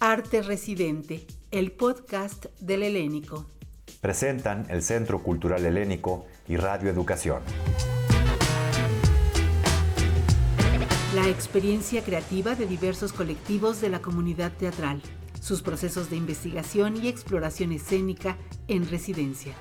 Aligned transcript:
Arte 0.00 0.42
Residente, 0.42 1.26
el 1.50 1.72
podcast 1.72 2.46
del 2.60 2.84
Helénico. 2.84 3.46
Presentan 4.00 4.64
el 4.68 4.84
Centro 4.84 5.24
Cultural 5.24 5.66
Helénico 5.66 6.24
y 6.46 6.56
Radio 6.56 6.88
Educación. 6.88 7.42
La 11.16 11.28
experiencia 11.28 12.04
creativa 12.04 12.54
de 12.54 12.66
diversos 12.66 13.12
colectivos 13.12 13.80
de 13.80 13.88
la 13.88 14.00
comunidad 14.00 14.52
teatral, 14.52 15.02
sus 15.40 15.62
procesos 15.62 16.10
de 16.10 16.16
investigación 16.16 16.96
y 17.02 17.08
exploración 17.08 17.72
escénica 17.72 18.36
en 18.68 18.88
residencia. 18.88 19.54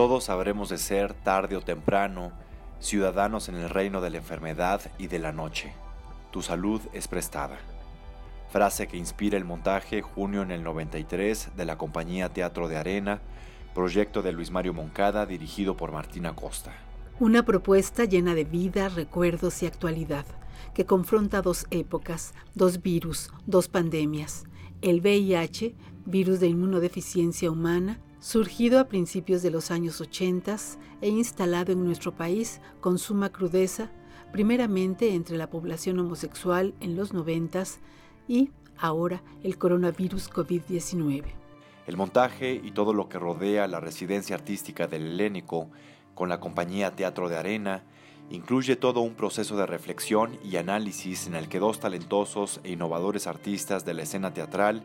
Todos 0.00 0.30
habremos 0.30 0.70
de 0.70 0.78
ser, 0.78 1.12
tarde 1.12 1.56
o 1.56 1.60
temprano, 1.60 2.32
ciudadanos 2.80 3.50
en 3.50 3.56
el 3.56 3.68
reino 3.68 4.00
de 4.00 4.08
la 4.08 4.16
enfermedad 4.16 4.80
y 4.96 5.08
de 5.08 5.18
la 5.18 5.30
noche. 5.30 5.74
Tu 6.30 6.40
salud 6.40 6.80
es 6.94 7.06
prestada. 7.06 7.58
Frase 8.48 8.88
que 8.88 8.96
inspira 8.96 9.36
el 9.36 9.44
montaje 9.44 10.00
Junio 10.00 10.40
en 10.40 10.52
el 10.52 10.64
93 10.64 11.50
de 11.54 11.64
la 11.66 11.76
compañía 11.76 12.30
Teatro 12.30 12.66
de 12.66 12.78
Arena, 12.78 13.20
proyecto 13.74 14.22
de 14.22 14.32
Luis 14.32 14.50
Mario 14.50 14.72
Moncada 14.72 15.26
dirigido 15.26 15.76
por 15.76 15.92
Martina 15.92 16.34
Costa. 16.34 16.72
Una 17.18 17.44
propuesta 17.44 18.06
llena 18.06 18.34
de 18.34 18.44
vida, 18.44 18.88
recuerdos 18.88 19.62
y 19.62 19.66
actualidad, 19.66 20.24
que 20.72 20.86
confronta 20.86 21.42
dos 21.42 21.66
épocas, 21.70 22.32
dos 22.54 22.80
virus, 22.80 23.30
dos 23.44 23.68
pandemias. 23.68 24.44
El 24.80 25.02
VIH, 25.02 25.74
virus 26.06 26.40
de 26.40 26.46
inmunodeficiencia 26.46 27.50
humana, 27.50 28.00
surgido 28.20 28.78
a 28.78 28.84
principios 28.84 29.42
de 29.42 29.50
los 29.50 29.70
años 29.70 30.00
80 30.00 30.56
e 31.00 31.08
instalado 31.08 31.72
en 31.72 31.84
nuestro 31.84 32.14
país 32.14 32.60
con 32.80 32.98
suma 32.98 33.30
crudeza, 33.30 33.90
primeramente 34.30 35.14
entre 35.14 35.36
la 35.36 35.48
población 35.50 35.98
homosexual 35.98 36.74
en 36.80 36.96
los 36.96 37.12
90 37.12 37.64
y 38.28 38.50
ahora 38.76 39.22
el 39.42 39.58
coronavirus 39.58 40.30
COVID-19. 40.30 41.24
El 41.86 41.96
montaje 41.96 42.60
y 42.62 42.70
todo 42.70 42.92
lo 42.92 43.08
que 43.08 43.18
rodea 43.18 43.66
la 43.66 43.80
residencia 43.80 44.36
artística 44.36 44.86
del 44.86 45.06
Helénico 45.06 45.68
con 46.14 46.28
la 46.28 46.38
compañía 46.38 46.94
Teatro 46.94 47.28
de 47.28 47.38
Arena 47.38 47.82
incluye 48.30 48.76
todo 48.76 49.00
un 49.00 49.14
proceso 49.14 49.56
de 49.56 49.66
reflexión 49.66 50.38
y 50.44 50.56
análisis 50.56 51.26
en 51.26 51.34
el 51.34 51.48
que 51.48 51.58
dos 51.58 51.80
talentosos 51.80 52.60
e 52.62 52.72
innovadores 52.72 53.26
artistas 53.26 53.84
de 53.84 53.94
la 53.94 54.02
escena 54.02 54.32
teatral 54.32 54.84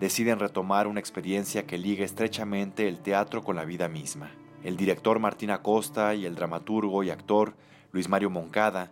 deciden 0.00 0.38
retomar 0.38 0.86
una 0.86 1.00
experiencia 1.00 1.66
que 1.66 1.78
liga 1.78 2.04
estrechamente 2.04 2.88
el 2.88 2.98
teatro 3.00 3.42
con 3.42 3.56
la 3.56 3.64
vida 3.64 3.88
misma. 3.88 4.30
El 4.62 4.76
director 4.76 5.18
Martín 5.18 5.50
Acosta 5.50 6.14
y 6.14 6.26
el 6.26 6.34
dramaturgo 6.34 7.02
y 7.02 7.10
actor 7.10 7.54
Luis 7.92 8.08
Mario 8.08 8.30
Moncada 8.30 8.90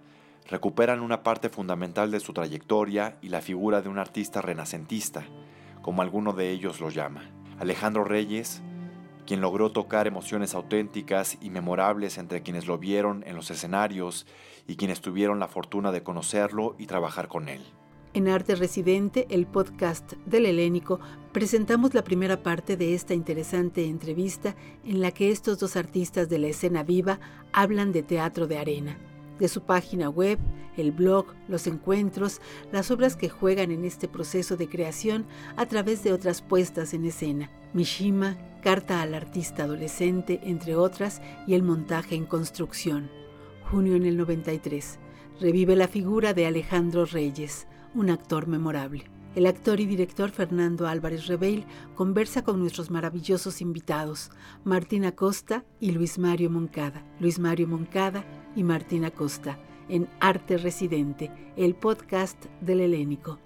recuperan 0.48 1.00
una 1.00 1.22
parte 1.22 1.48
fundamental 1.48 2.10
de 2.10 2.20
su 2.20 2.32
trayectoria 2.32 3.16
y 3.22 3.28
la 3.28 3.40
figura 3.40 3.80
de 3.80 3.88
un 3.88 3.98
artista 3.98 4.42
renacentista, 4.42 5.24
como 5.80 6.02
alguno 6.02 6.32
de 6.32 6.50
ellos 6.50 6.80
lo 6.80 6.90
llama. 6.90 7.30
Alejandro 7.58 8.04
Reyes, 8.04 8.62
quien 9.26 9.40
logró 9.40 9.70
tocar 9.70 10.06
emociones 10.06 10.54
auténticas 10.54 11.38
y 11.40 11.50
memorables 11.50 12.18
entre 12.18 12.42
quienes 12.42 12.66
lo 12.66 12.78
vieron 12.78 13.24
en 13.26 13.36
los 13.36 13.50
escenarios 13.50 14.26
y 14.66 14.76
quienes 14.76 15.00
tuvieron 15.00 15.38
la 15.38 15.48
fortuna 15.48 15.92
de 15.92 16.02
conocerlo 16.02 16.74
y 16.78 16.86
trabajar 16.86 17.28
con 17.28 17.48
él. 17.48 17.62
En 18.14 18.28
Arte 18.28 18.56
Residente, 18.56 19.26
el 19.30 19.46
podcast 19.46 20.12
del 20.26 20.44
Helénico, 20.44 21.00
presentamos 21.32 21.94
la 21.94 22.04
primera 22.04 22.42
parte 22.42 22.76
de 22.76 22.94
esta 22.94 23.14
interesante 23.14 23.86
entrevista 23.86 24.54
en 24.84 25.00
la 25.00 25.12
que 25.12 25.30
estos 25.30 25.58
dos 25.58 25.76
artistas 25.76 26.28
de 26.28 26.38
la 26.38 26.48
escena 26.48 26.82
viva 26.82 27.20
hablan 27.54 27.90
de 27.90 28.02
teatro 28.02 28.46
de 28.46 28.58
arena, 28.58 28.98
de 29.38 29.48
su 29.48 29.62
página 29.62 30.10
web, 30.10 30.38
el 30.76 30.92
blog, 30.92 31.28
los 31.48 31.66
encuentros, 31.66 32.42
las 32.70 32.90
obras 32.90 33.16
que 33.16 33.30
juegan 33.30 33.70
en 33.70 33.82
este 33.86 34.08
proceso 34.08 34.58
de 34.58 34.68
creación 34.68 35.24
a 35.56 35.64
través 35.64 36.04
de 36.04 36.12
otras 36.12 36.42
puestas 36.42 36.92
en 36.92 37.06
escena, 37.06 37.50
Mishima, 37.72 38.36
Carta 38.62 39.00
al 39.00 39.14
artista 39.14 39.64
adolescente, 39.64 40.38
entre 40.44 40.76
otras, 40.76 41.20
y 41.46 41.54
el 41.54 41.62
montaje 41.62 42.14
en 42.14 42.26
construcción. 42.26 43.10
Junio 43.70 43.96
en 43.96 44.04
el 44.04 44.16
93. 44.18 45.00
Revive 45.40 45.74
la 45.74 45.88
figura 45.88 46.32
de 46.34 46.46
Alejandro 46.46 47.04
Reyes 47.04 47.66
un 47.94 48.10
actor 48.10 48.46
memorable. 48.46 49.04
El 49.34 49.46
actor 49.46 49.80
y 49.80 49.86
director 49.86 50.30
Fernando 50.30 50.86
Álvarez 50.86 51.26
Rebeil 51.26 51.64
conversa 51.94 52.42
con 52.42 52.60
nuestros 52.60 52.90
maravillosos 52.90 53.60
invitados, 53.60 54.30
Martina 54.64 55.12
Costa 55.12 55.64
y 55.80 55.92
Luis 55.92 56.18
Mario 56.18 56.50
Moncada. 56.50 57.04
Luis 57.18 57.38
Mario 57.38 57.66
Moncada 57.68 58.24
y 58.54 58.62
Martina 58.62 59.10
Costa, 59.10 59.58
en 59.88 60.08
Arte 60.20 60.58
Residente, 60.58 61.30
el 61.56 61.74
podcast 61.74 62.44
del 62.60 62.80
Helénico. 62.80 63.38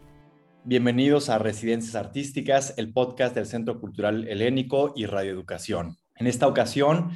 Bienvenidos 0.65 1.29
a 1.29 1.39
Residencias 1.39 1.95
Artísticas, 1.95 2.75
el 2.77 2.93
podcast 2.93 3.35
del 3.35 3.47
Centro 3.47 3.81
Cultural 3.81 4.27
Helénico 4.27 4.93
y 4.97 5.07
Radioeducación. 5.07 5.97
En 6.17 6.27
esta 6.27 6.49
ocasión 6.49 7.11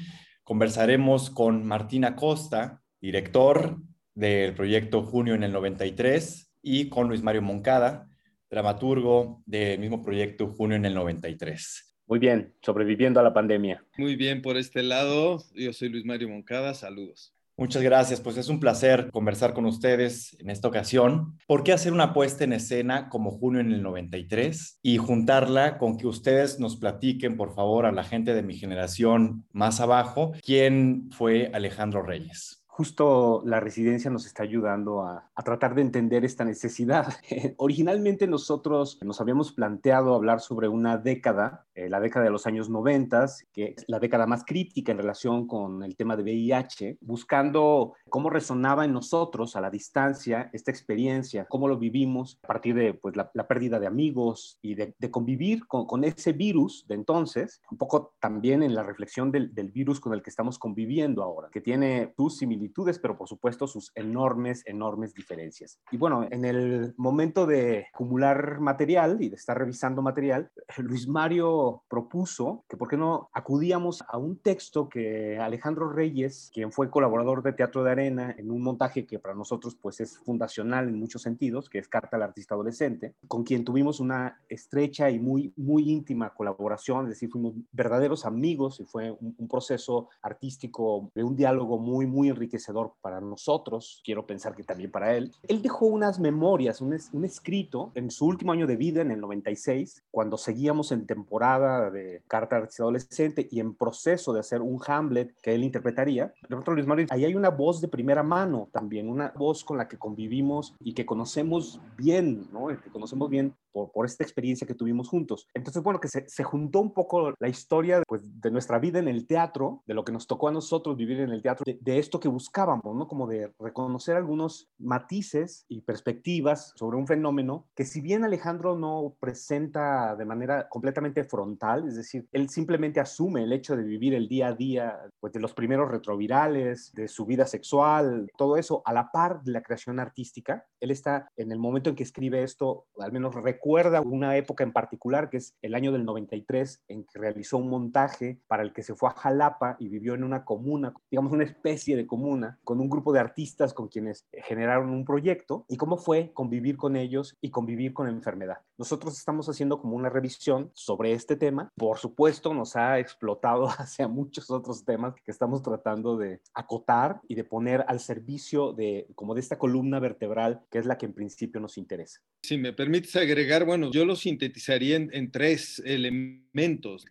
conversaremos 0.45 1.31
con 1.31 1.67
Martina 1.67 2.15
Costa, 2.15 2.83
director 3.01 3.79
del 4.15 4.55
proyecto 4.55 5.03
Junio 5.03 5.35
en 5.35 5.43
el 5.43 5.53
93, 5.53 6.50
y 6.63 6.89
con 6.89 7.09
Luis 7.09 7.23
Mario 7.23 7.43
Moncada, 7.43 8.09
dramaturgo 8.51 9.43
del 9.47 9.79
mismo 9.79 10.03
proyecto 10.03 10.49
Junio 10.49 10.77
en 10.77 10.85
el 10.85 10.95
93. 10.95 11.97
Muy 12.07 12.19
bien, 12.19 12.55
sobreviviendo 12.63 13.21
a 13.21 13.23
la 13.23 13.33
pandemia. 13.33 13.85
Muy 13.97 14.17
bien, 14.17 14.43
por 14.43 14.57
este 14.57 14.83
lado, 14.83 15.43
yo 15.55 15.73
soy 15.73 15.91
Luis 15.91 16.05
Mario 16.05 16.29
Moncada, 16.29 16.75
saludos. 16.75 17.33
Muchas 17.61 17.83
gracias, 17.83 18.23
pues 18.23 18.39
es 18.39 18.49
un 18.49 18.59
placer 18.59 19.11
conversar 19.13 19.53
con 19.53 19.67
ustedes 19.67 20.35
en 20.41 20.49
esta 20.49 20.67
ocasión. 20.67 21.39
¿Por 21.47 21.63
qué 21.63 21.73
hacer 21.73 21.93
una 21.93 22.15
puesta 22.15 22.43
en 22.43 22.55
escena 22.55 23.11
como 23.11 23.31
Junio 23.33 23.61
en 23.61 23.71
el 23.71 23.83
93 23.83 24.79
y 24.83 24.97
juntarla 24.97 25.77
con 25.77 25.99
que 25.99 26.07
ustedes 26.07 26.59
nos 26.59 26.77
platiquen, 26.77 27.37
por 27.37 27.55
favor, 27.55 27.85
a 27.85 27.93
la 27.93 28.03
gente 28.03 28.33
de 28.33 28.43
mi 28.43 28.57
generación 28.57 29.45
más 29.53 29.81
abajo, 29.81 30.33
quién 30.43 31.11
fue 31.13 31.51
Alejandro 31.53 32.03
Reyes? 32.03 32.60
Justo 32.81 33.43
la 33.45 33.61
residencia 33.61 34.11
nos 34.11 34.25
está 34.25 34.43
ayudando 34.43 35.03
a, 35.03 35.29
tratar 35.45 35.75
de 35.75 35.81
entender 35.81 36.25
esta 36.25 36.45
necesidad. 36.45 37.15
Originalmente 37.57 38.27
nosotros 38.27 38.99
nos 39.03 39.21
habíamos 39.21 39.53
planteado 39.53 40.15
hablar 40.15 40.41
sobre 40.41 40.69
una 40.69 40.99
década, 40.99 41.67
eh, 41.75 41.89
la 41.89 41.99
década 41.99 42.27
de 42.27 42.31
los 42.31 42.47
años 42.47 42.69
90, 42.69 43.27
que 43.53 43.75
es 43.77 43.85
la 43.89 43.99
década 43.99 44.27
más 44.27 44.45
crítica 44.45 44.93
en 44.93 44.99
relación 44.99 45.47
con 45.47 45.83
el 45.83 45.97
tema 45.97 46.15
de 46.15 46.23
VIH, 46.23 46.99
buscando 47.01 47.95
cómo 48.09 48.29
resonaba 48.29 48.85
en 48.85 48.93
nosotros 48.93 49.57
a 49.57 49.63
la 49.63 49.71
distancia 49.71 50.51
esta 50.53 50.71
experiencia, 50.71 51.47
cómo 51.47 51.69
lo 51.69 51.79
vivimos 51.79 52.39
a 52.43 52.47
partir 52.47 52.75
de 52.75 52.95
pues, 52.95 53.17
la, 53.17 53.49
pérdida 53.49 53.81
de 53.81 53.87
amigos 53.87 54.59
y 54.63 54.75
de, 54.75 54.95
convivir 55.11 55.67
con, 55.67 56.05
ese 56.05 56.33
virus 56.33 56.85
de 56.87 56.95
entonces, 56.95 57.61
un 57.71 57.79
poco 57.79 58.15
también 58.21 58.63
en 58.63 58.75
la 58.75 58.83
reflexión 58.83 59.33
del, 59.33 59.55
del 59.55 59.71
virus 59.71 60.01
con 60.01 60.13
el 60.13 60.23
que 60.23 60.31
estamos 60.31 60.59
conviviendo 60.59 61.23
ahora, 61.23 61.49
que 61.51 61.61
tiene 61.61 62.13
tus 62.17 62.37
similitudes 62.37 62.70
pero 63.01 63.17
por 63.17 63.29
supuesto 63.29 63.67
sus 63.67 63.93
enormes, 63.95 64.63
enormes 64.67 65.15
diferencias. 65.15 65.79
Y 65.91 65.97
bueno, 65.97 66.27
en 66.31 66.45
el 66.45 66.95
momento 66.97 67.47
de 67.47 67.87
acumular 67.93 68.61
material 68.61 69.19
y 69.21 69.29
de 69.29 69.37
estar 69.37 69.59
revisando 69.59 70.03
material, 70.03 70.51
Luis 70.79 71.09
Mario 71.09 71.83
propuso 71.89 72.65
que 72.69 72.77
por 72.77 72.89
qué 72.89 72.97
no 72.97 73.29
acudíamos 73.33 74.03
a 74.09 74.19
un 74.19 74.39
texto 74.39 74.89
que 74.89 75.39
Alejandro 75.39 75.91
Reyes, 75.91 76.51
quien 76.53 76.73
fue 76.73 76.91
colaborador 76.91 77.43
de 77.43 77.53
Teatro 77.53 77.85
de 77.85 77.91
Arena 77.91 78.35
en 78.37 78.51
un 78.51 78.63
montaje 78.63 79.07
que 79.07 79.19
para 79.19 79.35
nosotros 79.35 79.77
pues 79.81 80.01
es 80.01 80.19
fundacional 80.19 80.89
en 80.89 80.99
muchos 80.99 81.23
sentidos, 81.23 81.69
que 81.69 81.79
es 81.79 81.89
Carta 81.89 82.17
al 82.17 82.23
Artista 82.23 82.55
Adolescente, 82.55 83.15
con 83.29 83.45
quien 83.45 83.65
tuvimos 83.65 84.01
una 84.01 84.41
estrecha 84.49 85.11
y 85.11 85.19
muy, 85.19 85.53
muy 85.57 85.91
íntima 85.91 86.33
colaboración, 86.35 87.05
es 87.05 87.11
decir, 87.11 87.31
fuimos 87.31 87.55
verdaderos 87.73 88.25
amigos 88.25 88.81
y 88.81 88.85
fue 88.85 89.11
un, 89.11 89.35
un 89.37 89.49
proceso 89.49 90.09
artístico 90.23 91.11
de 91.15 91.25
un 91.25 91.37
diálogo 91.37 91.79
muy, 91.79 92.07
muy 92.07 92.31
enriquecedor 92.61 92.93
para 93.01 93.21
nosotros, 93.21 94.01
quiero 94.05 94.27
pensar 94.27 94.55
que 94.55 94.63
también 94.63 94.91
para 94.91 95.17
él. 95.17 95.33
Él 95.49 95.63
dejó 95.63 95.87
unas 95.87 96.21
memorias, 96.21 96.81
un, 96.81 96.97
un 97.13 97.25
escrito 97.25 97.93
en 97.95 98.11
su 98.11 98.27
último 98.27 98.53
año 98.53 98.67
de 98.67 98.77
vida, 98.77 99.01
en 99.01 99.11
el 99.11 99.21
96, 99.21 100.05
cuando 100.11 100.37
seguíamos 100.37 100.93
en 100.93 101.07
temporada 101.07 101.91
de 101.91 102.23
Carta 102.29 102.57
Artista 102.57 102.83
Adolescente 102.83 103.49
y 103.51 103.61
en 103.61 103.75
proceso 103.75 104.33
de 104.33 104.41
hacer 104.41 104.61
un 104.61 104.81
Hamlet 104.87 105.35
que 105.43 105.55
él 105.55 105.65
interpretaría. 105.65 106.33
De 106.43 106.49
pronto, 106.49 106.73
Luis 106.73 106.87
Mario, 106.87 107.07
ahí 107.11 107.25
hay 107.25 107.35
una 107.35 107.51
voz 107.51 107.81
de 107.81 107.89
primera 107.89 108.23
mano 108.23 108.69
también, 108.73 109.09
una 109.09 109.33
voz 109.37 109.65
con 109.65 109.79
la 109.79 109.89
que 109.89 109.99
convivimos 109.99 110.75
y 110.81 110.95
que 110.95 111.07
conocemos 111.07 111.81
bien, 111.97 112.49
¿no? 112.53 112.69
Que 112.69 112.91
conocemos 112.91 113.31
bien 113.31 113.55
por, 113.73 113.93
por 113.93 114.07
esta 114.07 114.25
experiencia 114.25 114.67
que 114.67 114.75
tuvimos 114.75 115.09
juntos. 115.09 115.49
Entonces, 115.55 115.83
bueno, 115.83 116.01
que 116.01 116.09
se, 116.09 116.29
se 116.29 116.45
juntó 116.45 116.81
un 116.81 116.93
poco 116.93 117.35
la 117.39 117.49
historia 117.49 118.03
pues, 118.07 118.23
de 118.41 118.51
nuestra 118.51 118.79
vida 118.79 118.99
en 118.99 119.09
el 119.09 119.27
teatro, 119.27 119.83
de 119.87 119.95
lo 119.95 120.05
que 120.05 120.13
nos 120.13 120.27
tocó 120.27 120.49
a 120.49 120.53
nosotros 120.53 120.97
vivir 120.97 121.21
en 121.21 121.31
el 121.31 121.43
teatro, 121.43 121.65
de, 121.67 121.79
de 121.81 121.99
esto 121.99 122.21
que 122.21 122.29
buscábamos, 122.29 122.97
¿no? 122.97 123.09
Como 123.09 123.27
de 123.27 123.53
reconocer 123.59 124.17
algunos 124.17 124.71
matices 124.79 125.65
y 125.69 125.83
perspectivas 125.83 126.73
sobre 126.77 126.97
un 126.97 127.07
fenómeno 127.07 127.67
que 127.75 127.85
si 127.85 128.01
bien 128.01 128.25
Alejandro 128.25 128.77
no 128.77 129.17
presenta 129.21 130.17
de 130.17 130.25
manera 130.25 130.69
completamente 130.69 131.25
frontal, 131.25 131.89
es 131.89 131.97
decir, 131.97 132.29
él 132.33 132.49
simplemente 132.49 133.01
asume 133.01 133.45
el 133.45 133.53
hecho 133.53 133.77
de 133.77 133.83
vivir 133.83 134.15
el 134.15 134.29
día 134.29 134.49
a 134.49 134.55
día, 134.55 134.99
pues 135.21 135.33
de 135.33 135.41
los 135.41 135.55
primeros 135.55 135.91
retrovirales, 135.91 136.93
de 136.95 137.09
su 137.09 137.27
vida 137.27 137.47
sexual, 137.47 138.31
todo 138.37 138.57
eso 138.57 138.83
a 138.85 138.93
la 138.93 139.11
par 139.11 139.43
de 139.43 139.53
la 139.53 139.63
creación 139.63 140.01
artística. 140.01 140.67
Él 140.81 140.91
está 140.91 141.31
en 141.37 141.53
el 141.53 141.59
momento 141.59 141.91
en 141.91 141.97
que 141.97 142.03
escribe 142.03 142.43
esto, 142.43 142.87
al 142.99 143.13
menos 143.13 143.35
recuerda 143.61 144.01
una 144.01 144.39
época 144.39 144.65
en 144.65 144.73
particular, 144.73 145.29
que 145.29 145.37
es 145.37 145.55
el 145.61 145.75
año 145.75 145.93
del 145.93 146.07
93, 146.07 146.83
en 146.89 147.05
que 147.05 147.19
realizó 147.19 147.59
un 147.59 147.69
montaje 147.69 148.39
para 148.49 148.63
el 148.63 148.73
que 148.73 148.83
se 148.83 148.95
fue 148.95 149.11
a 149.11 149.13
Jalapa 149.13 149.77
y 149.79 149.91
vivió 149.91 150.15
en 150.15 150.25
una 150.25 150.47
comuna, 150.47 150.95
digamos 151.11 151.31
una 151.31 151.45
especie 151.45 151.95
de 151.95 152.07
comuna, 152.07 152.59
con 152.65 152.81
un 152.81 152.89
grupo 152.89 153.13
de 153.13 153.21
artistas 153.21 153.75
con 153.75 153.89
quienes 153.89 154.27
generaron 154.33 154.89
un 154.89 155.05
proyecto 155.05 155.67
y 155.69 155.77
cómo 155.77 155.99
fue 155.99 156.33
convivir 156.33 156.79
con 156.79 156.97
ellos 156.97 157.37
y 157.43 157.51
convivir 157.51 157.93
con 157.93 158.07
la 158.07 158.13
enfermedad. 158.13 158.61
Nosotros 158.81 159.19
estamos 159.19 159.47
haciendo 159.47 159.79
como 159.79 159.95
una 159.95 160.09
revisión 160.09 160.71
sobre 160.73 161.13
este 161.13 161.37
tema. 161.37 161.71
Por 161.77 161.99
supuesto, 161.99 162.55
nos 162.55 162.77
ha 162.77 162.99
explotado 162.99 163.67
hacia 163.79 164.09
muchos 164.09 164.51
otros 164.51 164.87
temas 164.87 165.15
que 165.23 165.31
estamos 165.31 165.63
tratando 165.63 166.17
de 166.17 166.41
acotar 166.55 167.21
y 167.29 167.35
de 167.35 167.45
poner 167.45 167.85
al 167.89 168.01
servicio 168.01 168.73
de 168.73 169.07
como 169.15 169.35
de 169.35 169.41
esta 169.43 169.59
columna 169.59 170.01
vertebral 170.01 170.63
que 170.71 170.79
es 170.79 170.87
la 170.87 170.97
que 170.97 171.05
en 171.05 171.13
principio 171.13 171.61
nos 171.61 171.77
interesa. 171.77 172.23
Si 172.43 172.57
me 172.57 172.73
permites 172.73 173.15
agregar, 173.17 173.67
bueno, 173.67 173.91
yo 173.91 174.07
lo 174.07 174.17
sintetizaría 174.17 174.97
en, 174.97 175.11
en 175.13 175.31
tres 175.31 175.83
elementos, 175.85 176.49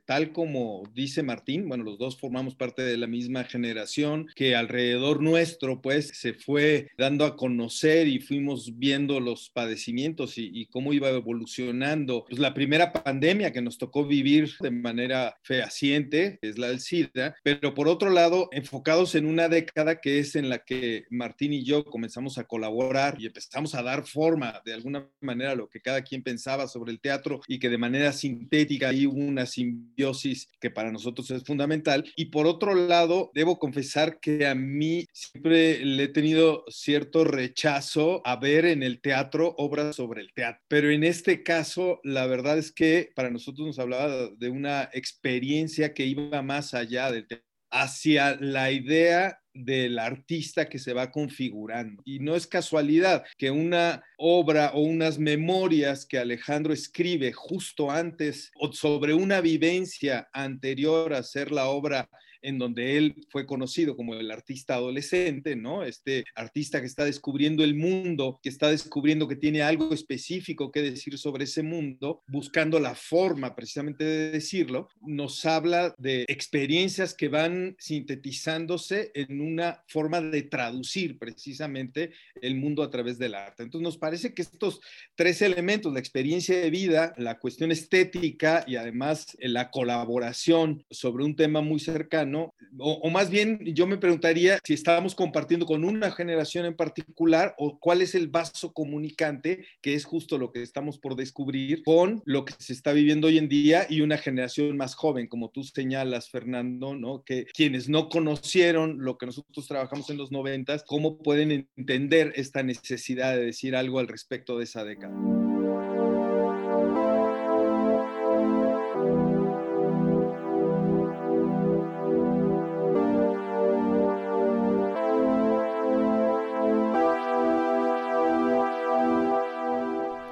tal 0.05 0.31
como 0.31 0.83
dice 0.93 1.23
Martín, 1.23 1.67
bueno, 1.67 1.83
los 1.83 1.97
dos 1.97 2.17
formamos 2.17 2.55
parte 2.55 2.81
de 2.81 2.97
la 2.97 3.07
misma 3.07 3.43
generación 3.43 4.27
que 4.35 4.55
alrededor 4.55 5.21
nuestro, 5.21 5.81
pues, 5.81 6.09
se 6.09 6.33
fue 6.33 6.89
dando 6.97 7.25
a 7.25 7.35
conocer 7.35 8.07
y 8.07 8.19
fuimos 8.19 8.77
viendo 8.77 9.19
los 9.19 9.49
padecimientos 9.49 10.37
y, 10.37 10.49
y 10.53 10.65
cómo 10.67 10.93
iba 10.93 11.09
evolucionando. 11.09 12.25
Pues 12.27 12.39
la 12.39 12.53
primera 12.53 12.91
pandemia 12.91 13.51
que 13.51 13.61
nos 13.61 13.77
tocó 13.77 14.05
vivir 14.05 14.51
de 14.59 14.71
manera 14.71 15.37
fehaciente 15.43 16.39
es 16.41 16.57
la 16.57 16.67
del 16.67 16.79
SIDA, 16.79 17.35
pero 17.43 17.73
por 17.73 17.87
otro 17.87 18.09
lado, 18.09 18.49
enfocados 18.51 19.15
en 19.15 19.25
una 19.25 19.47
década 19.47 19.99
que 20.01 20.19
es 20.19 20.35
en 20.35 20.49
la 20.49 20.59
que 20.59 21.05
Martín 21.09 21.53
y 21.53 21.63
yo 21.63 21.85
comenzamos 21.85 22.37
a 22.37 22.43
colaborar 22.43 23.15
y 23.19 23.25
empezamos 23.25 23.75
a 23.75 23.83
dar 23.83 24.05
forma 24.05 24.61
de 24.65 24.73
alguna 24.73 25.07
manera 25.21 25.51
a 25.51 25.55
lo 25.55 25.69
que 25.69 25.81
cada 25.81 26.01
quien 26.01 26.23
pensaba 26.23 26.67
sobre 26.67 26.91
el 26.91 26.99
teatro 26.99 27.41
y 27.47 27.59
que 27.59 27.69
de 27.69 27.77
manera 27.77 28.11
sintética 28.11 28.89
hay 28.89 29.05
una 29.29 29.45
simbiosis 29.45 30.49
que 30.59 30.69
para 30.71 30.91
nosotros 30.91 31.31
es 31.31 31.43
fundamental. 31.43 32.03
Y 32.15 32.25
por 32.25 32.47
otro 32.47 32.75
lado, 32.75 33.31
debo 33.33 33.59
confesar 33.59 34.19
que 34.19 34.45
a 34.47 34.55
mí 34.55 35.05
siempre 35.13 35.83
le 35.85 36.03
he 36.03 36.07
tenido 36.09 36.63
cierto 36.69 37.23
rechazo 37.23 38.21
a 38.25 38.35
ver 38.35 38.65
en 38.65 38.83
el 38.83 39.01
teatro 39.01 39.55
obras 39.57 39.95
sobre 39.95 40.21
el 40.21 40.33
teatro. 40.33 40.61
Pero 40.67 40.89
en 40.91 41.03
este 41.03 41.43
caso, 41.43 41.99
la 42.03 42.25
verdad 42.27 42.57
es 42.57 42.71
que 42.71 43.09
para 43.15 43.29
nosotros 43.29 43.67
nos 43.67 43.79
hablaba 43.79 44.29
de 44.37 44.49
una 44.49 44.89
experiencia 44.93 45.93
que 45.93 46.05
iba 46.05 46.41
más 46.41 46.73
allá 46.73 47.11
del 47.11 47.27
teatro 47.27 47.49
hacia 47.71 48.35
la 48.39 48.71
idea 48.71 49.39
del 49.53 49.99
artista 49.99 50.69
que 50.69 50.79
se 50.79 50.93
va 50.93 51.11
configurando. 51.11 52.01
Y 52.05 52.19
no 52.19 52.35
es 52.35 52.47
casualidad 52.47 53.23
que 53.37 53.51
una 53.51 54.03
obra 54.17 54.71
o 54.73 54.81
unas 54.81 55.17
memorias 55.17 56.05
que 56.05 56.17
Alejandro 56.17 56.73
escribe 56.73 57.31
justo 57.33 57.91
antes 57.91 58.51
o 58.55 58.71
sobre 58.71 59.13
una 59.13 59.41
vivencia 59.41 60.29
anterior 60.33 61.13
a 61.13 61.23
ser 61.23 61.51
la 61.51 61.67
obra 61.67 62.09
en 62.41 62.57
donde 62.57 62.97
él 62.97 63.15
fue 63.29 63.45
conocido 63.45 63.95
como 63.95 64.13
el 64.13 64.31
artista 64.31 64.75
adolescente, 64.75 65.55
¿no? 65.55 65.83
Este 65.83 66.23
artista 66.35 66.79
que 66.81 66.87
está 66.87 67.05
descubriendo 67.05 67.63
el 67.63 67.75
mundo, 67.75 68.39
que 68.41 68.49
está 68.49 68.69
descubriendo 68.69 69.27
que 69.27 69.35
tiene 69.35 69.61
algo 69.61 69.93
específico 69.93 70.71
que 70.71 70.81
decir 70.81 71.17
sobre 71.17 71.45
ese 71.45 71.63
mundo, 71.63 72.21
buscando 72.27 72.79
la 72.79 72.95
forma 72.95 73.55
precisamente 73.55 74.03
de 74.03 74.31
decirlo, 74.31 74.89
nos 75.01 75.45
habla 75.45 75.95
de 75.97 76.25
experiencias 76.27 77.13
que 77.13 77.27
van 77.27 77.75
sintetizándose 77.79 79.11
en 79.13 79.41
una 79.41 79.83
forma 79.87 80.21
de 80.21 80.43
traducir 80.43 81.17
precisamente 81.17 82.11
el 82.41 82.55
mundo 82.55 82.83
a 82.83 82.89
través 82.89 83.17
del 83.17 83.35
arte. 83.35 83.63
Entonces 83.63 83.83
nos 83.83 83.97
parece 83.97 84.33
que 84.33 84.41
estos 84.41 84.81
tres 85.15 85.41
elementos, 85.41 85.93
la 85.93 85.99
experiencia 85.99 86.59
de 86.59 86.69
vida, 86.69 87.13
la 87.17 87.39
cuestión 87.39 87.71
estética 87.71 88.63
y 88.67 88.75
además 88.75 89.37
la 89.39 89.71
colaboración 89.71 90.85
sobre 90.89 91.23
un 91.23 91.35
tema 91.35 91.61
muy 91.61 91.79
cercano, 91.79 92.28
o, 92.35 92.53
o, 92.79 93.09
más 93.09 93.29
bien 93.29 93.59
yo 93.65 93.87
me 93.87 93.97
preguntaría 93.97 94.59
si 94.63 94.73
estábamos 94.73 95.15
compartiendo 95.15 95.65
con 95.65 95.83
una 95.83 96.11
generación 96.11 96.65
en 96.65 96.75
particular 96.75 97.55
o 97.57 97.79
cuál 97.79 98.01
es 98.01 98.15
el 98.15 98.27
vaso 98.27 98.73
comunicante, 98.73 99.65
que 99.81 99.93
es 99.93 100.05
justo 100.05 100.37
lo 100.37 100.51
que 100.51 100.61
estamos 100.61 100.99
por 100.99 101.15
descubrir 101.15 101.83
con 101.83 102.21
lo 102.25 102.45
que 102.45 102.53
se 102.57 102.73
está 102.73 102.93
viviendo 102.93 103.27
hoy 103.27 103.37
en 103.37 103.49
día 103.49 103.85
y 103.89 104.01
una 104.01 104.17
generación 104.17 104.77
más 104.77 104.95
joven, 104.95 105.27
como 105.27 105.49
tú 105.49 105.63
señalas, 105.63 106.29
Fernando, 106.29 106.95
¿no? 106.95 107.23
Que 107.23 107.45
quienes 107.53 107.89
no 107.89 108.09
conocieron 108.09 108.97
lo 108.99 109.17
que 109.17 109.25
nosotros 109.25 109.67
trabajamos 109.67 110.09
en 110.09 110.17
los 110.17 110.31
noventas, 110.31 110.83
¿cómo 110.85 111.17
pueden 111.17 111.67
entender 111.75 112.33
esta 112.35 112.63
necesidad 112.63 113.35
de 113.35 113.45
decir 113.45 113.75
algo 113.75 113.99
al 113.99 114.07
respecto 114.07 114.57
de 114.57 114.63
esa 114.65 114.83
década? 114.83 115.38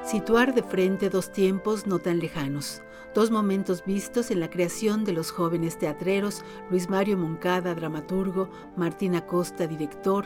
Situar 0.08 0.56
de 0.56 0.64
frente 0.64 1.10
dos 1.10 1.34
tiempos 1.34 1.86
no 1.86 2.00
tan 2.00 2.20
lejanos, 2.20 2.82
dos 3.14 3.30
momentos 3.30 3.84
vistos 3.84 4.32
en 4.32 4.40
la 4.40 4.50
creación 4.50 5.04
de 5.04 5.12
los 5.12 5.32
jóvenes 5.32 5.78
teatreros, 5.78 6.46
Luis 6.70 6.88
Mario 6.88 7.18
Moncada, 7.18 7.76
dramaturgo, 7.76 8.50
Martín 8.78 9.18
Acosta, 9.18 9.68
director, 9.68 10.24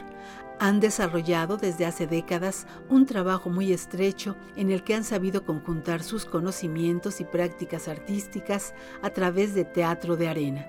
han 0.60 0.80
desarrollado 0.80 1.58
desde 1.58 1.88
hace 1.88 2.06
décadas 2.06 2.68
un 2.90 3.08
trabajo 3.08 3.50
muy 3.50 3.74
estrecho 3.74 4.36
en 4.56 4.70
el 4.70 4.84
que 4.84 4.94
han 4.94 5.04
sabido 5.04 5.46
conjuntar 5.46 6.04
sus 6.04 6.26
conocimientos 6.26 7.20
y 7.20 7.24
prácticas 7.24 7.88
artísticas 7.88 8.76
a 9.02 9.10
través 9.10 9.56
de 9.56 9.66
teatro 9.66 10.16
de 10.16 10.28
arena. 10.28 10.68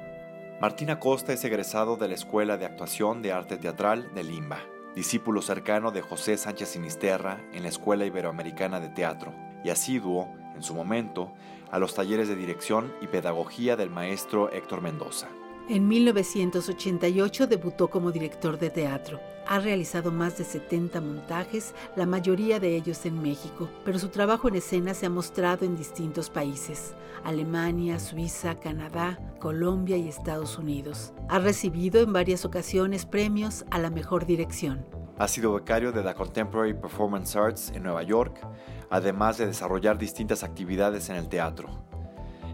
Martín 0.58 0.88
Acosta 0.88 1.34
es 1.34 1.44
egresado 1.44 1.98
de 1.98 2.08
la 2.08 2.14
Escuela 2.14 2.56
de 2.56 2.64
Actuación 2.64 3.20
de 3.20 3.32
Arte 3.32 3.58
Teatral 3.58 4.08
de 4.14 4.24
Limba 4.24 4.71
discípulo 4.94 5.42
cercano 5.42 5.90
de 5.90 6.02
José 6.02 6.36
Sánchez 6.36 6.70
Sinisterra 6.70 7.40
en 7.52 7.62
la 7.62 7.68
Escuela 7.68 8.04
Iberoamericana 8.04 8.80
de 8.80 8.88
Teatro 8.88 9.32
y 9.64 9.70
asiduo, 9.70 10.28
en 10.54 10.62
su 10.62 10.74
momento, 10.74 11.32
a 11.70 11.78
los 11.78 11.94
talleres 11.94 12.28
de 12.28 12.36
dirección 12.36 12.92
y 13.00 13.06
pedagogía 13.06 13.76
del 13.76 13.90
maestro 13.90 14.50
Héctor 14.52 14.82
Mendoza. 14.82 15.28
En 15.68 15.86
1988 15.86 17.46
debutó 17.46 17.88
como 17.88 18.10
director 18.10 18.58
de 18.58 18.68
teatro. 18.68 19.20
Ha 19.46 19.60
realizado 19.60 20.10
más 20.10 20.36
de 20.36 20.44
70 20.44 21.00
montajes, 21.00 21.72
la 21.94 22.04
mayoría 22.04 22.58
de 22.58 22.74
ellos 22.74 23.06
en 23.06 23.22
México, 23.22 23.68
pero 23.84 23.98
su 24.00 24.08
trabajo 24.08 24.48
en 24.48 24.56
escena 24.56 24.92
se 24.92 25.06
ha 25.06 25.10
mostrado 25.10 25.64
en 25.64 25.76
distintos 25.76 26.30
países, 26.30 26.94
Alemania, 27.22 28.00
Suiza, 28.00 28.58
Canadá, 28.58 29.20
Colombia 29.38 29.96
y 29.96 30.08
Estados 30.08 30.58
Unidos. 30.58 31.12
Ha 31.28 31.38
recibido 31.38 32.00
en 32.00 32.12
varias 32.12 32.44
ocasiones 32.44 33.06
premios 33.06 33.64
a 33.70 33.78
la 33.78 33.90
mejor 33.90 34.26
dirección. 34.26 34.84
Ha 35.18 35.28
sido 35.28 35.54
becario 35.54 35.92
de 35.92 36.02
la 36.02 36.14
Contemporary 36.14 36.74
Performance 36.74 37.36
Arts 37.36 37.70
en 37.72 37.84
Nueva 37.84 38.02
York, 38.02 38.44
además 38.90 39.38
de 39.38 39.46
desarrollar 39.46 39.96
distintas 39.96 40.42
actividades 40.42 41.08
en 41.08 41.16
el 41.16 41.28
teatro. 41.28 41.68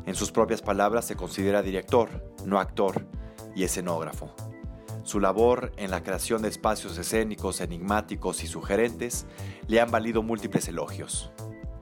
En 0.04 0.14
sus 0.14 0.30
propias 0.30 0.60
palabras 0.60 1.06
se 1.06 1.16
considera 1.16 1.62
director, 1.62 2.27
no 2.44 2.58
actor, 2.58 3.06
y 3.54 3.64
escenógrafo. 3.64 4.34
Su 5.02 5.20
labor 5.20 5.72
en 5.76 5.90
la 5.90 6.02
creación 6.02 6.42
de 6.42 6.48
espacios 6.48 6.98
escénicos 6.98 7.60
enigmáticos 7.60 8.44
y 8.44 8.46
sugerentes 8.46 9.26
le 9.66 9.80
han 9.80 9.90
valido 9.90 10.22
múltiples 10.22 10.68
elogios. 10.68 11.32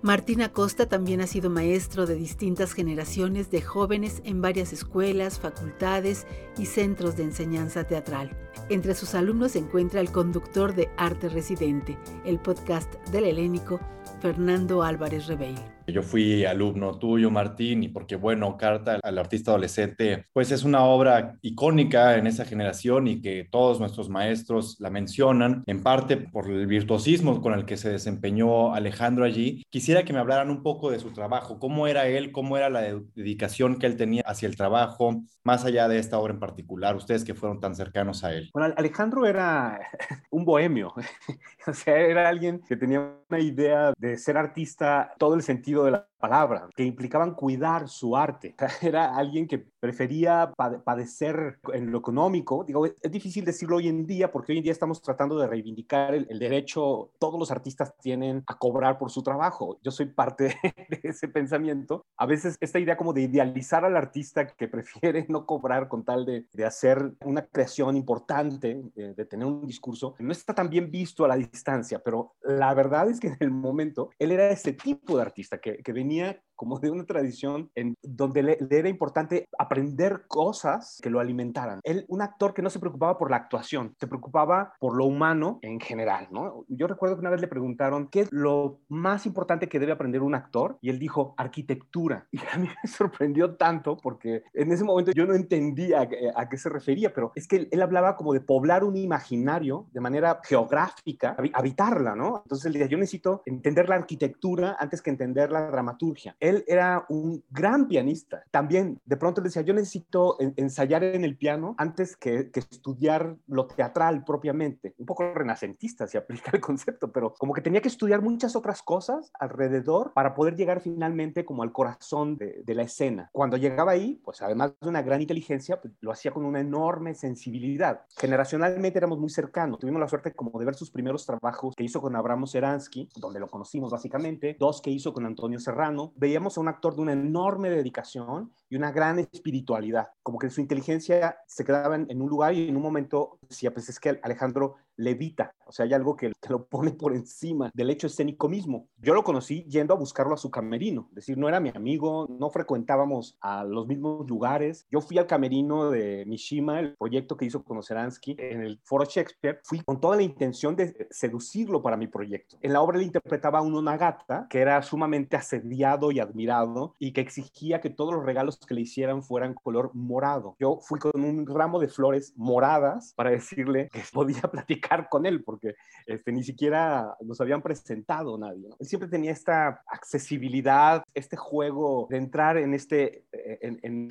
Martín 0.03 0.43
Acosta 0.43 0.89
también 0.89 1.21
ha 1.21 1.27
sido 1.27 1.51
maestro 1.51 2.07
de 2.07 2.15
distintas 2.15 2.73
generaciones 2.73 3.51
de 3.51 3.61
jóvenes 3.63 4.23
en 4.25 4.41
varias 4.41 4.73
escuelas, 4.73 5.41
facultades 5.41 6.27
y 6.57 6.67
centros 6.67 7.17
de 7.17 7.25
enseñanza 7.25 7.85
teatral. 7.85 8.31
Entre 8.69 8.95
sus 8.95 9.15
alumnos 9.17 9.53
se 9.53 9.59
encuentra 9.59 10.01
el 10.01 10.13
conductor 10.13 10.75
de 10.75 10.89
Arte 10.97 11.29
Residente, 11.29 11.99
el 12.25 12.39
podcast 12.39 12.95
del 13.11 13.25
helénico, 13.25 13.81
Fernando 14.21 14.85
Álvarez 14.85 15.27
Rebeil. 15.27 15.76
Yo 15.87 16.03
fui 16.03 16.45
alumno 16.45 16.99
tuyo, 16.99 17.31
Martín, 17.31 17.83
y 17.83 17.89
porque, 17.89 18.17
bueno, 18.17 18.57
Carta 18.57 18.99
al 19.03 19.19
artista 19.19 19.53
adolescente, 19.53 20.25
pues 20.33 20.51
es 20.51 20.65
una 20.65 20.85
obra 20.85 21.37
icónica 21.43 22.17
en 22.17 22.27
esa 22.27 22.45
generación 22.45 23.07
y 23.07 23.21
que 23.21 23.47
todos 23.51 23.81
nuestros 23.81 24.09
maestros 24.09 24.77
la 24.81 24.91
mencionan, 24.91 25.63
en 25.67 25.83
parte 25.83 26.17
por 26.17 26.51
el 26.51 26.67
virtuosismo 26.67 27.41
con 27.41 27.55
el 27.55 27.65
que 27.65 27.77
se 27.77 27.91
desempeñó 27.91 28.75
Alejandro 28.75 29.25
allí. 29.25 29.63
Quisiera 29.71 30.05
que 30.05 30.13
me 30.13 30.19
hablaran 30.19 30.51
un 30.51 30.63
poco 30.63 30.91
de 30.91 30.99
su 30.99 31.11
trabajo, 31.13 31.59
cómo 31.59 31.87
era 31.87 32.07
él, 32.07 32.33
cómo 32.33 32.57
era 32.57 32.71
la 32.71 32.83
dedicación 33.15 33.79
que 33.79 33.87
él 33.87 33.97
tenía 33.97 34.23
hacia 34.27 34.49
el 34.49 34.57
trabajo, 34.57 35.23
más 35.45 35.65
allá 35.65 35.89
de 35.89 35.99
esta 35.99 36.19
obra 36.19 36.33
en 36.33 36.41
particular, 36.41 36.97
ustedes 36.97 37.25
que 37.25 37.35
fueron 37.35 37.61
tan 37.61 37.75
cercanos 37.75 38.25
a 38.25 38.33
él. 38.33 38.51
Bueno, 38.53 38.75
Alejandro 38.77 39.27
era 39.27 39.79
un 40.31 40.45
bohemio, 40.45 40.93
o 41.67 41.73
sea, 41.73 41.99
era 41.99 42.29
alguien 42.29 42.61
que 42.67 42.77
tenía 42.77 43.13
una 43.29 43.41
idea 43.41 43.93
de 43.97 44.17
ser 44.17 44.37
artista, 44.37 45.13
todo 45.19 45.35
el 45.35 45.43
sentido 45.43 45.76
de 45.85 45.91
la 45.93 46.09
palabra, 46.29 46.69
que 46.75 46.83
implicaban 46.83 47.35
cuidar 47.35 47.89
su 47.89 48.17
arte. 48.17 48.57
Era 48.83 49.17
alguien 49.17 49.47
que 49.47 49.59
prefería 49.59 50.53
padecer 50.85 51.59
en 51.73 51.93
lo 51.93 51.99
económico. 51.99 52.65
Digo, 52.65 52.85
es 52.87 53.11
difícil 53.13 53.45
decirlo 53.45 53.77
hoy 53.77 53.87
en 53.87 54.07
día 54.07 54.33
porque 54.33 54.51
hoy 54.51 54.59
en 54.59 54.65
día 54.65 54.73
estamos 54.73 55.01
tratando 55.01 55.39
de 55.39 55.47
reivindicar 55.47 56.15
el, 56.15 56.27
el 56.29 56.41
derecho, 56.41 57.11
todos 57.21 57.39
los 57.39 57.53
artistas 57.53 57.95
tienen 57.99 58.43
a 58.49 58.59
cobrar 58.59 58.99
por 58.99 59.11
su 59.11 59.23
trabajo. 59.23 59.79
Yo 59.83 59.93
soy 59.93 60.07
parte 60.07 60.57
de 60.91 61.01
ese 61.05 61.29
pensamiento. 61.29 62.05
A 62.17 62.27
veces 62.27 62.57
esta 62.61 62.81
idea 62.81 62.97
como 62.97 63.13
de 63.13 63.23
idealizar 63.23 63.85
al 63.85 63.97
artista 63.97 64.49
que 64.49 64.67
prefiere 64.77 65.27
no 65.29 65.47
cobrar 65.47 65.87
con 65.87 66.05
tal 66.05 66.27
de, 66.27 66.47
de 66.53 66.65
hacer 66.65 67.13
una 67.25 67.43
creación 67.47 67.97
importante, 67.97 68.83
de, 68.97 69.15
de 69.15 69.25
tener 69.25 69.47
un 69.47 69.67
discurso, 69.67 70.17
no 70.19 70.33
está 70.33 70.55
tan 70.55 70.69
bien 70.69 70.91
visto 70.91 71.25
a 71.25 71.29
la 71.29 71.37
distancia, 71.37 72.01
pero 72.01 72.35
la 72.43 72.75
verdad 72.75 73.09
es 73.09 73.21
que 73.21 73.29
en 73.29 73.37
el 73.39 73.53
momento 73.53 74.11
él 74.19 74.33
era 74.33 74.51
ese 74.51 74.73
tipo 74.73 75.17
de 75.17 75.23
artista 75.23 75.59
que, 75.59 75.79
que 75.79 75.93
venía 75.93 76.16
compañía 76.17 76.43
como 76.57 76.79
de 76.81 76.91
una 76.91 77.05
tradición 77.05 77.71
en 77.75 77.95
donde 78.03 78.43
le, 78.43 78.59
era 78.71 78.89
importante 78.89 79.49
aprender 79.59 80.25
cosas 80.27 80.99
que 81.03 81.11
lo 81.11 81.21
alimentaran. 81.21 81.81
Él, 81.85 82.05
un 82.09 82.23
actor 82.23 82.55
que 82.55 82.63
no 82.63 82.71
se 82.71 82.81
preocupaba 82.81 83.19
por 83.19 83.31
la 83.31 83.37
actuación, 83.37 83.95
se 83.99 84.07
preocupaba 84.07 84.73
por 84.81 84.97
lo 84.97 85.05
humano 85.05 85.59
en 85.63 85.79
general, 85.81 86.29
¿no? 86.31 86.65
Yo 86.69 86.87
recuerdo 86.87 87.17
que 87.17 87.21
una 87.21 87.31
vez 87.31 87.41
le 87.41 87.49
preguntaron, 87.49 88.09
¿qué 88.09 88.21
es 88.21 88.33
lo 88.33 88.81
más 88.89 89.27
importante 89.27 89.69
que 89.69 89.79
debe 89.79 89.93
aprender 89.93 90.23
un 90.23 90.35
actor? 90.35 90.79
Y 90.81 90.91
él 90.91 90.99
dijo, 90.99 91.35
arquitectura. 91.37 92.27
Y 92.37 92.41
a 92.53 92.59
mí 92.59 92.69
me 92.83 92.89
sorprendió 92.91 93.57
tanto 93.57 93.97
porque 93.97 94.43
en 94.53 94.71
ese 94.71 94.85
momento 94.85 95.13
yo 95.13 95.27
no 95.27 95.35
entendía 95.35 96.09
a, 96.35 96.49
qué 96.49 96.57
se 96.59 96.69
refería, 96.69 97.15
pero 97.15 97.33
es 97.35 97.49
que 97.49 97.57
él, 97.57 97.69
él, 97.71 97.81
hablaba 97.81 98.15
como 98.15 98.35
de 98.35 98.41
poblar 98.41 98.85
un 98.85 98.97
imaginario 98.97 99.87
de 99.93 100.01
manera 100.01 100.41
geográfica, 100.45 101.35
habitarla, 101.55 102.15
¿no? 102.15 102.43
Entonces 102.45 102.67
él 102.67 102.75
decía, 102.75 102.89
yo 102.89 102.99
necesito 102.99 103.43
entender 103.47 103.89
la 103.89 103.97
arquitectura 103.97 104.77
antes 104.79 105.01
que 105.01 105.11
entender 105.11 105.51
la 105.51 105.71
dramaturgia 105.71 106.37
él 106.49 106.65
era 106.67 107.05
un 107.09 107.43
gran 107.51 107.89
pianista. 107.89 108.45
También 108.51 109.01
de 109.05 109.17
pronto 109.17 109.41
decía, 109.41 109.63
yo 109.63 109.75
necesito 109.75 110.37
ensayar 110.57 111.03
en 111.05 111.25
el 111.25 111.37
piano 111.37 111.75
antes 111.79 112.17
que, 112.17 112.51
estudiar 112.57 113.37
lo 113.47 113.67
teatral 113.67 114.25
propiamente. 114.25 114.95
Un 114.99 115.07
poco 115.07 115.33
renacentista 115.35 116.07
se 116.07 116.19
aplica 116.19 116.51
el 116.53 116.61
concepto, 116.61 117.13
pero 117.13 117.35
como 117.35 117.53
que 117.53 117.61
tenía 117.61 117.81
que 117.81 117.89
estudiar 117.89 118.23
muchas 118.23 118.57
otras 118.57 118.83
cosas 118.83 119.31
alrededor 119.39 120.13
para 120.15 120.35
poder 120.35 120.57
llegar 120.57 120.81
finalmente 120.81 121.45
como 121.45 121.63
al 121.63 121.73
corazón 121.73 122.37
de, 122.37 122.75
la 122.77 122.83
escena. 122.83 123.31
Cuando 123.33 123.57
llegaba 123.57 123.93
ahí, 123.93 124.21
pues 124.23 124.43
además 124.43 124.75
de 124.81 124.89
una 124.89 125.01
gran 125.01 125.23
inteligencia, 125.23 125.81
pues, 125.81 125.95
lo 126.01 126.11
hacía 126.13 126.31
con 126.31 126.45
una 126.45 126.61
enorme 126.61 127.15
sensibilidad. 127.15 128.03
Generacionalmente 128.19 128.99
éramos 128.99 129.19
muy 129.19 129.31
cercanos. 129.31 129.79
Tuvimos 129.79 130.01
la 130.01 130.09
suerte 130.09 130.35
como 130.35 130.59
de 130.59 130.67
ver 130.67 130.75
sus 130.75 130.91
primeros 130.91 131.25
trabajos 131.25 131.75
que 131.75 131.85
hizo 131.85 132.03
con 132.03 132.15
Abramo 132.15 132.47
Seransky, 132.47 133.09
donde 133.17 133.41
lo 133.41 133.49
conocimos 133.49 133.91
básicamente, 133.91 134.57
dos 134.61 134.83
que 134.83 134.91
hizo 134.91 135.15
con 135.15 135.25
Antonio 135.25 135.59
Serrano, 135.59 136.13
veíamos 136.37 136.59
a 136.59 136.61
un 136.61 136.69
actor 136.69 136.95
de 136.95 137.01
una 137.01 137.13
enorme 137.15 137.71
dedicación 137.71 138.53
y 138.69 138.77
una 138.77 138.93
gran 138.93 139.19
espiritualidad, 139.19 140.09
como 140.23 140.39
que 140.39 140.51
su 140.51 140.61
inteligencia 140.61 141.39
se 141.47 141.65
quedaba 141.65 141.97
en, 141.97 142.23
un 142.23 142.29
lugar 142.29 142.55
y 142.55 142.69
en 142.69 142.77
un 142.77 142.83
momento 142.83 143.39
decía, 143.49 143.73
pues 143.73 143.89
es 143.89 144.01
que 144.01 144.19
Alejandro 144.23 144.77
levita, 144.97 145.55
o 145.67 145.73
sea, 145.73 145.85
hay 145.85 145.93
algo 145.93 146.17
que, 146.17 146.33
que, 146.41 146.49
lo 146.49 146.67
pone 146.67 146.93
por 146.93 147.15
encima 147.15 147.71
del 147.75 147.91
hecho 147.91 148.07
escénico 148.07 148.49
mismo. 148.49 148.89
Yo 148.97 149.15
lo 149.15 149.25
conocí 149.25 149.63
yendo 149.65 149.93
a 149.93 149.97
buscarlo 149.99 150.35
a 150.35 150.39
su 150.39 150.51
camerino, 150.51 151.07
es 151.11 151.17
decir, 151.17 151.37
no 151.37 151.49
era 151.49 151.61
mi 151.61 151.71
amigo, 151.75 152.27
no 152.31 152.49
frecuentábamos 152.49 153.37
a 153.41 153.65
los 153.65 153.87
mismos 153.87 154.27
lugares. 154.27 154.87
Yo 154.91 155.01
fui 155.01 155.19
al 155.19 155.27
camerino 155.27 155.91
de 155.91 156.25
Mishima, 156.27 156.81
el 156.81 156.95
proyecto 156.97 157.37
que 157.37 157.45
hizo 157.45 157.63
con 157.63 157.77
Oseransky 157.77 158.37
en 158.39 158.63
el 158.63 158.81
Foro 158.85 159.05
Shakespeare, 159.05 159.61
fui 159.65 159.81
con 159.81 160.01
toda 160.01 160.17
la 160.17 160.23
intención 160.23 160.77
de 160.77 161.07
seducirlo 161.11 161.83
para 161.83 161.97
mi 161.97 162.07
proyecto. 162.07 162.57
En 162.63 162.73
la 162.73 162.81
obra 162.81 162.99
le 162.99 163.05
interpretaba 163.05 163.59
a 163.59 163.63
un 163.63 163.75
Onagata 163.75 164.47
que 164.49 164.61
era 164.61 164.81
sumamente 164.83 165.37
asediado 165.37 166.11
y 166.11 166.21
admirado 166.21 166.95
y 166.99 167.13
que 167.13 167.21
exigía 167.21 167.81
que 167.81 167.91
todos 167.91 168.15
los 168.15 168.25
regalos 168.25 168.56
que 168.65 168.75
le 168.75 168.83
hicieran 168.83 169.23
fueran 169.23 169.55
color 169.55 169.91
morado. 169.95 170.57
Yo 170.59 170.79
fui 170.81 170.99
con 170.99 171.23
un 171.23 171.47
ramo 171.47 171.79
de 171.79 171.89
flores 171.89 172.33
moradas 172.37 173.13
para 173.17 173.31
decirle 173.31 173.89
que 173.93 174.03
podía 174.13 174.43
platicar 174.43 175.09
con 175.09 175.27
él, 175.27 175.45
porque 175.45 175.75
este, 176.07 176.33
ni 176.33 176.43
siquiera 176.43 177.17
nos 177.21 177.41
habían 177.41 177.63
presentado 177.63 178.39
nadie. 178.39 178.69
Él 178.79 178.87
siempre 178.87 179.09
tenía 179.09 179.33
esta 179.33 179.83
accesibilidad, 179.87 181.03
este 181.15 181.37
juego 181.37 182.07
de 182.11 182.17
entrar 182.17 182.57
en 182.57 182.75
este 182.75 183.27
en, 183.33 183.79
en 183.83 184.09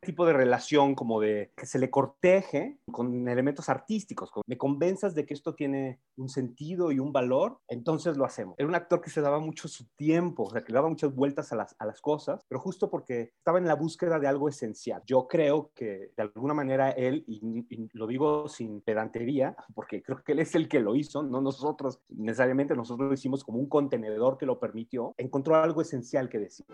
tipo 0.00 0.26
de 0.26 0.32
relación 0.32 0.94
como 0.94 1.20
de 1.20 1.52
que 1.56 1.66
se 1.66 1.78
le 1.78 1.90
corteje 1.90 2.78
con 2.90 3.28
elementos 3.28 3.68
artísticos. 3.68 4.30
me 4.46 4.58
convenzas 4.58 5.14
de 5.14 5.26
que 5.26 5.34
esto 5.34 5.54
tiene 5.54 6.00
un 6.16 6.28
sentido 6.28 6.92
y 6.92 6.98
un 6.98 7.12
valor, 7.12 7.58
entonces 7.68 8.16
lo 8.16 8.24
hacemos. 8.24 8.54
Era 8.58 8.68
un 8.68 8.74
actor 8.74 9.00
que 9.00 9.10
se 9.10 9.20
daba 9.20 9.38
mucho 9.38 9.68
su 9.68 9.86
tiempo, 9.96 10.44
o 10.44 10.50
sea, 10.50 10.62
que 10.62 10.72
daba 10.72 10.88
muchas 10.88 11.14
vueltas 11.14 11.52
a 11.52 11.56
las, 11.56 11.74
a 11.78 11.86
las 11.86 12.00
cosas, 12.00 12.44
pero 12.48 12.60
justo 12.60 12.90
porque 12.90 13.32
estaba 13.38 13.58
en 13.58 13.66
búsqueda 13.74 14.18
de 14.18 14.28
algo 14.28 14.48
esencial. 14.48 15.02
Yo 15.06 15.26
creo 15.26 15.70
que 15.74 16.12
de 16.16 16.22
alguna 16.22 16.54
manera 16.54 16.90
él, 16.90 17.24
y, 17.26 17.66
y 17.68 17.88
lo 17.92 18.06
digo 18.06 18.48
sin 18.48 18.80
pedantería, 18.80 19.56
porque 19.74 20.02
creo 20.02 20.22
que 20.22 20.32
él 20.32 20.40
es 20.40 20.54
el 20.54 20.68
que 20.68 20.80
lo 20.80 20.94
hizo, 20.94 21.22
no 21.22 21.40
nosotros 21.40 22.00
necesariamente, 22.08 22.74
nosotros 22.74 23.08
lo 23.08 23.14
hicimos 23.14 23.44
como 23.44 23.58
un 23.58 23.68
contenedor 23.68 24.38
que 24.38 24.46
lo 24.46 24.58
permitió, 24.58 25.14
encontró 25.18 25.56
algo 25.56 25.82
esencial 25.82 26.28
que 26.28 26.38
decir. 26.38 26.66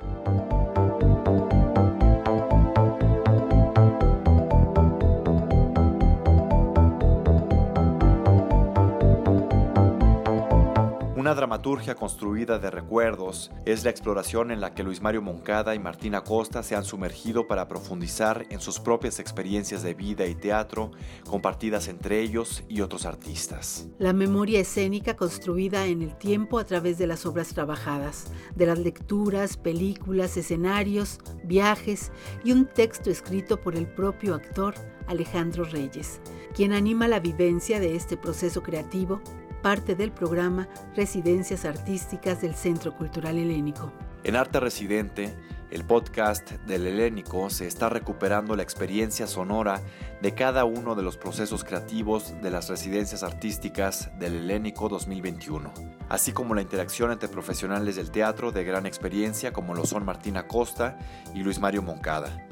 Una 11.26 11.34
dramaturgia 11.34 11.96
construida 11.96 12.60
de 12.60 12.70
recuerdos 12.70 13.50
es 13.64 13.82
la 13.82 13.90
exploración 13.90 14.52
en 14.52 14.60
la 14.60 14.74
que 14.74 14.84
Luis 14.84 15.02
Mario 15.02 15.22
Moncada 15.22 15.74
y 15.74 15.80
Martín 15.80 16.14
Acosta 16.14 16.62
se 16.62 16.76
han 16.76 16.84
sumergido 16.84 17.48
para 17.48 17.66
profundizar 17.66 18.46
en 18.48 18.60
sus 18.60 18.78
propias 18.78 19.18
experiencias 19.18 19.82
de 19.82 19.94
vida 19.94 20.24
y 20.26 20.36
teatro 20.36 20.92
compartidas 21.28 21.88
entre 21.88 22.20
ellos 22.20 22.62
y 22.68 22.80
otros 22.80 23.06
artistas. 23.06 23.88
La 23.98 24.12
memoria 24.12 24.60
escénica 24.60 25.16
construida 25.16 25.86
en 25.86 26.00
el 26.00 26.16
tiempo 26.16 26.60
a 26.60 26.64
través 26.64 26.96
de 26.96 27.08
las 27.08 27.26
obras 27.26 27.48
trabajadas, 27.48 28.30
de 28.54 28.66
las 28.66 28.78
lecturas, 28.78 29.56
películas, 29.56 30.36
escenarios, 30.36 31.18
viajes 31.42 32.12
y 32.44 32.52
un 32.52 32.66
texto 32.66 33.10
escrito 33.10 33.60
por 33.60 33.74
el 33.74 33.88
propio 33.88 34.32
actor 34.32 34.74
Alejandro 35.08 35.64
Reyes, 35.64 36.20
quien 36.54 36.72
anima 36.72 37.08
la 37.08 37.18
vivencia 37.18 37.80
de 37.80 37.96
este 37.96 38.16
proceso 38.16 38.62
creativo 38.62 39.20
parte 39.66 39.96
del 39.96 40.12
programa 40.12 40.68
Residencias 40.94 41.64
Artísticas 41.64 42.40
del 42.40 42.54
Centro 42.54 42.94
Cultural 42.94 43.36
Helénico. 43.36 43.92
En 44.22 44.36
Arte 44.36 44.60
Residente, 44.60 45.34
el 45.72 45.84
podcast 45.84 46.52
del 46.68 46.86
Helénico 46.86 47.50
se 47.50 47.66
está 47.66 47.88
recuperando 47.88 48.54
la 48.54 48.62
experiencia 48.62 49.26
sonora 49.26 49.82
de 50.22 50.34
cada 50.34 50.64
uno 50.64 50.94
de 50.94 51.02
los 51.02 51.16
procesos 51.16 51.64
creativos 51.64 52.40
de 52.40 52.50
las 52.52 52.68
residencias 52.68 53.24
artísticas 53.24 54.16
del 54.20 54.36
Helénico 54.36 54.88
2021, 54.88 55.74
así 56.10 56.30
como 56.30 56.54
la 56.54 56.62
interacción 56.62 57.10
entre 57.10 57.28
profesionales 57.28 57.96
del 57.96 58.12
teatro 58.12 58.52
de 58.52 58.62
gran 58.62 58.86
experiencia 58.86 59.52
como 59.52 59.74
lo 59.74 59.84
son 59.84 60.04
Martina 60.04 60.46
Costa 60.46 60.96
y 61.34 61.40
Luis 61.40 61.58
Mario 61.58 61.82
Moncada 61.82 62.46